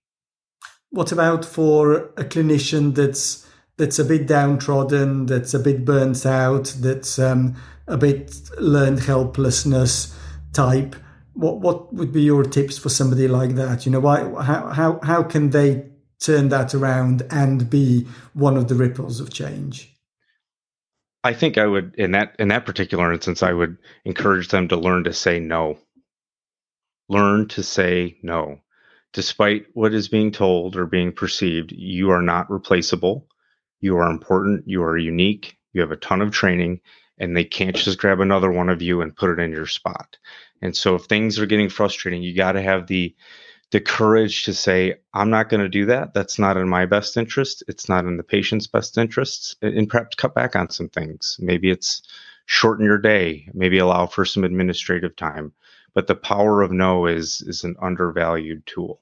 What 0.89 1.11
about 1.11 1.43
for 1.43 2.13
a 2.17 2.23
clinician 2.23 2.95
that's 2.95 3.47
that's 3.77 3.97
a 3.97 4.05
bit 4.05 4.27
downtrodden, 4.27 5.25
that's 5.25 5.53
a 5.53 5.59
bit 5.59 5.83
burnt 5.83 6.25
out, 6.25 6.73
that's 6.79 7.17
um, 7.17 7.55
a 7.87 7.97
bit 7.97 8.49
learned 8.59 8.99
helplessness 8.99 10.15
type? 10.53 10.95
What 11.33 11.61
what 11.61 11.93
would 11.93 12.11
be 12.11 12.21
your 12.21 12.43
tips 12.43 12.77
for 12.77 12.89
somebody 12.89 13.27
like 13.27 13.55
that? 13.55 13.85
You 13.85 13.91
know, 13.91 13.99
why 13.99 14.19
how 14.43 14.69
how 14.69 14.99
how 15.01 15.23
can 15.23 15.49
they 15.49 15.89
turn 16.19 16.49
that 16.49 16.73
around 16.73 17.23
and 17.29 17.69
be 17.69 18.07
one 18.33 18.55
of 18.55 18.67
the 18.67 18.75
ripples 18.75 19.19
of 19.19 19.33
change? 19.33 19.93
I 21.23 21.33
think 21.33 21.57
I 21.57 21.65
would 21.65 21.95
in 21.95 22.11
that 22.11 22.35
in 22.37 22.49
that 22.49 22.65
particular 22.65 23.11
instance 23.11 23.41
I 23.41 23.53
would 23.53 23.77
encourage 24.05 24.49
them 24.49 24.67
to 24.67 24.77
learn 24.77 25.05
to 25.05 25.13
say 25.13 25.39
no 25.39 25.79
learn 27.09 27.47
to 27.49 27.63
say 27.63 28.17
no. 28.23 28.61
Despite 29.13 29.67
what 29.73 29.93
is 29.93 30.07
being 30.07 30.31
told 30.31 30.75
or 30.75 30.85
being 30.85 31.11
perceived, 31.11 31.71
you 31.71 32.09
are 32.09 32.21
not 32.21 32.49
replaceable. 32.49 33.27
You 33.79 33.97
are 33.97 34.09
important. 34.09 34.67
You 34.67 34.83
are 34.83 34.97
unique. 34.97 35.57
You 35.73 35.81
have 35.81 35.91
a 35.91 35.97
ton 35.97 36.21
of 36.21 36.31
training 36.31 36.81
and 37.17 37.35
they 37.37 37.43
can't 37.43 37.75
just 37.75 37.99
grab 37.99 38.19
another 38.19 38.51
one 38.51 38.69
of 38.69 38.81
you 38.81 39.01
and 39.01 39.15
put 39.15 39.29
it 39.29 39.41
in 39.41 39.51
your 39.51 39.67
spot. 39.67 40.17
And 40.61 40.75
so 40.75 40.95
if 40.95 41.03
things 41.03 41.39
are 41.39 41.45
getting 41.45 41.69
frustrating, 41.69 42.23
you 42.23 42.35
got 42.35 42.53
to 42.53 42.61
have 42.61 42.87
the 42.87 43.15
the 43.71 43.81
courage 43.81 44.43
to 44.43 44.53
say, 44.53 44.93
I'm 45.15 45.31
not 45.31 45.49
going 45.49 45.63
to 45.63 45.69
do 45.69 45.85
that. 45.87 46.13
That's 46.13 46.37
not 46.37 46.57
in 46.57 46.69
my 46.69 46.85
best 46.85 47.17
interest. 47.17 47.63
It's 47.67 47.89
not 47.89 48.05
in 48.05 48.17
the 48.17 48.23
patient's 48.23 48.67
best 48.67 48.99
interests. 48.99 49.55
And 49.63 49.89
perhaps 49.89 50.15
cut 50.15 50.35
back 50.35 50.55
on 50.55 50.69
some 50.69 50.89
things. 50.89 51.37
Maybe 51.39 51.71
it's 51.71 52.03
shorten 52.45 52.85
your 52.85 52.99
day, 52.99 53.49
maybe 53.55 53.79
allow 53.79 54.05
for 54.05 54.25
some 54.25 54.43
administrative 54.43 55.15
time. 55.15 55.53
But 55.93 56.07
the 56.07 56.15
power 56.15 56.61
of 56.61 56.71
no 56.71 57.05
is 57.05 57.43
is 57.45 57.63
an 57.63 57.75
undervalued 57.81 58.65
tool. 58.65 59.01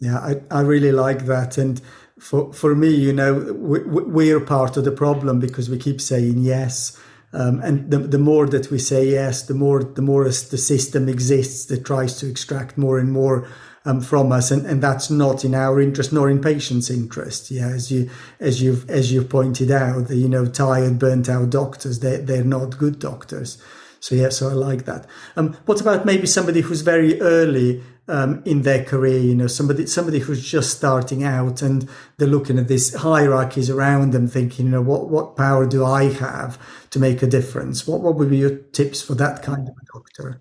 Yeah, 0.00 0.18
I, 0.18 0.58
I 0.58 0.60
really 0.60 0.92
like 0.92 1.26
that. 1.26 1.58
And 1.58 1.80
for, 2.20 2.52
for 2.52 2.74
me, 2.74 2.88
you 2.88 3.12
know, 3.12 3.34
we, 3.52 3.80
we're 3.80 4.40
part 4.40 4.76
of 4.76 4.84
the 4.84 4.92
problem 4.92 5.40
because 5.40 5.68
we 5.68 5.78
keep 5.78 6.00
saying 6.00 6.38
yes. 6.38 6.98
Um, 7.32 7.60
and 7.62 7.90
the, 7.90 7.98
the 7.98 8.18
more 8.18 8.46
that 8.46 8.70
we 8.70 8.78
say 8.78 9.10
yes, 9.10 9.42
the 9.42 9.54
more 9.54 9.84
the 9.84 10.02
more 10.02 10.24
the 10.24 10.32
system 10.32 11.08
exists 11.08 11.66
that 11.66 11.84
tries 11.84 12.18
to 12.20 12.28
extract 12.28 12.78
more 12.78 12.98
and 12.98 13.12
more 13.12 13.46
um, 13.84 14.00
from 14.00 14.32
us, 14.32 14.50
and, 14.50 14.64
and 14.66 14.82
that's 14.82 15.10
not 15.10 15.44
in 15.44 15.54
our 15.54 15.78
interest 15.78 16.10
nor 16.10 16.30
in 16.30 16.40
patients' 16.40 16.88
interest. 16.88 17.50
Yeah, 17.50 17.68
as 17.68 17.90
you 17.90 18.08
as 18.40 18.62
you've 18.62 18.88
as 18.88 19.12
you've 19.12 19.28
pointed 19.28 19.70
out, 19.70 20.08
the, 20.08 20.16
you 20.16 20.28
know, 20.28 20.46
tired, 20.46 20.98
burnt 20.98 21.28
out 21.28 21.50
doctors 21.50 22.00
they 22.00 22.16
they're 22.16 22.44
not 22.44 22.78
good 22.78 22.98
doctors. 22.98 23.62
So 24.00 24.14
yeah, 24.14 24.28
so 24.28 24.48
I 24.48 24.52
like 24.52 24.84
that. 24.84 25.06
Um, 25.36 25.56
what 25.66 25.80
about 25.80 26.06
maybe 26.06 26.26
somebody 26.26 26.60
who's 26.60 26.82
very 26.82 27.20
early 27.20 27.82
um, 28.06 28.42
in 28.44 28.62
their 28.62 28.84
career? 28.84 29.18
You 29.18 29.34
know, 29.34 29.46
somebody 29.46 29.86
somebody 29.86 30.20
who's 30.20 30.44
just 30.48 30.76
starting 30.76 31.24
out 31.24 31.62
and 31.62 31.88
they're 32.16 32.28
looking 32.28 32.58
at 32.58 32.68
these 32.68 32.94
hierarchies 32.94 33.70
around 33.70 34.12
them, 34.12 34.28
thinking, 34.28 34.66
you 34.66 34.72
know, 34.72 34.82
what 34.82 35.08
what 35.08 35.36
power 35.36 35.66
do 35.66 35.84
I 35.84 36.04
have 36.04 36.58
to 36.90 36.98
make 36.98 37.22
a 37.22 37.26
difference? 37.26 37.86
What 37.86 38.00
what 38.00 38.14
would 38.16 38.30
be 38.30 38.38
your 38.38 38.56
tips 38.56 39.02
for 39.02 39.14
that 39.14 39.42
kind 39.42 39.68
of 39.68 39.74
a 39.74 39.98
doctor? 39.98 40.38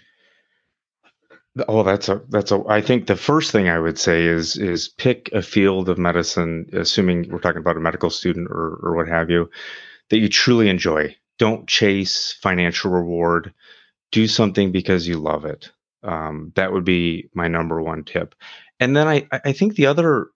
Oh, 1.67 1.81
that's 1.81 2.07
a 2.07 2.21
that's 2.29 2.51
a. 2.51 2.63
I 2.67 2.81
think 2.81 3.07
the 3.07 3.15
first 3.15 3.51
thing 3.51 3.67
I 3.67 3.79
would 3.79 3.97
say 3.97 4.25
is 4.25 4.57
is 4.57 4.89
pick 4.89 5.31
a 5.33 5.41
field 5.41 5.89
of 5.89 5.97
medicine, 5.97 6.69
assuming 6.73 7.29
we're 7.31 7.39
talking 7.39 7.61
about 7.61 7.77
a 7.77 7.79
medical 7.79 8.11
student 8.11 8.49
or 8.51 8.79
or 8.83 8.95
what 8.95 9.07
have 9.07 9.31
you, 9.31 9.49
that 10.09 10.19
you 10.19 10.29
truly 10.29 10.69
enjoy 10.69 11.15
don't 11.37 11.67
chase 11.67 12.33
financial 12.33 12.91
reward. 12.91 13.53
Do 14.11 14.27
something 14.27 14.71
because 14.71 15.07
you 15.07 15.17
love 15.17 15.45
it. 15.45 15.71
Um, 16.03 16.51
that 16.55 16.71
would 16.71 16.85
be 16.85 17.29
my 17.33 17.47
number 17.47 17.81
one 17.81 18.03
tip. 18.03 18.35
And 18.79 18.95
then 18.95 19.07
I, 19.07 19.27
I 19.31 19.51
think 19.51 19.75
the 19.75 19.87
other 19.87 20.27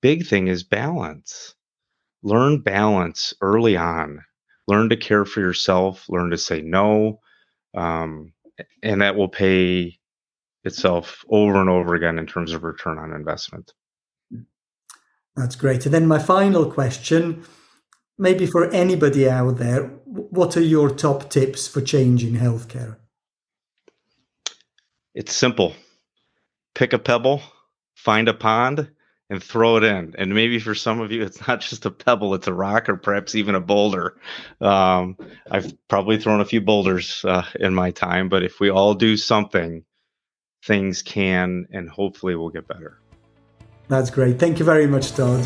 big 0.00 0.26
thing 0.26 0.48
is 0.48 0.62
balance. 0.62 1.54
Learn 2.22 2.60
balance 2.60 3.34
early 3.40 3.76
on. 3.76 4.24
Learn 4.66 4.88
to 4.90 4.96
care 4.96 5.24
for 5.24 5.40
yourself. 5.40 6.08
Learn 6.08 6.30
to 6.30 6.38
say 6.38 6.62
no. 6.62 7.20
Um, 7.74 8.32
and 8.82 9.02
that 9.02 9.16
will 9.16 9.28
pay 9.28 9.98
itself 10.64 11.24
over 11.28 11.60
and 11.60 11.70
over 11.70 11.94
again 11.94 12.18
in 12.18 12.26
terms 12.26 12.52
of 12.52 12.64
return 12.64 12.98
on 12.98 13.12
investment. 13.12 13.72
That's 15.36 15.56
great. 15.56 15.84
And 15.84 15.94
then 15.94 16.06
my 16.06 16.18
final 16.18 16.70
question 16.70 17.44
maybe 18.18 18.46
for 18.46 18.68
anybody 18.70 19.28
out 19.28 19.58
there, 19.58 19.90
what 20.08 20.56
are 20.56 20.62
your 20.62 20.90
top 20.90 21.28
tips 21.30 21.68
for 21.68 21.80
changing 21.80 22.34
healthcare? 22.34 22.96
It's 25.14 25.34
simple. 25.34 25.74
Pick 26.74 26.92
a 26.92 26.98
pebble, 26.98 27.42
find 27.94 28.28
a 28.28 28.34
pond, 28.34 28.88
and 29.30 29.42
throw 29.42 29.76
it 29.76 29.84
in. 29.84 30.14
And 30.16 30.34
maybe 30.34 30.58
for 30.58 30.74
some 30.74 31.00
of 31.00 31.12
you, 31.12 31.22
it's 31.22 31.46
not 31.46 31.60
just 31.60 31.84
a 31.84 31.90
pebble, 31.90 32.34
it's 32.34 32.46
a 32.46 32.54
rock 32.54 32.88
or 32.88 32.96
perhaps 32.96 33.34
even 33.34 33.54
a 33.54 33.60
boulder. 33.60 34.16
Um, 34.60 35.16
I've 35.50 35.72
probably 35.88 36.18
thrown 36.18 36.40
a 36.40 36.46
few 36.46 36.60
boulders 36.60 37.24
uh, 37.26 37.44
in 37.60 37.74
my 37.74 37.90
time, 37.90 38.28
but 38.28 38.42
if 38.42 38.60
we 38.60 38.70
all 38.70 38.94
do 38.94 39.16
something, 39.16 39.84
things 40.64 41.02
can 41.02 41.66
and 41.70 41.88
hopefully 41.88 42.34
will 42.34 42.50
get 42.50 42.66
better. 42.66 42.98
That's 43.88 44.10
great. 44.10 44.38
Thank 44.38 44.58
you 44.58 44.64
very 44.64 44.86
much, 44.86 45.12
Todd. 45.12 45.44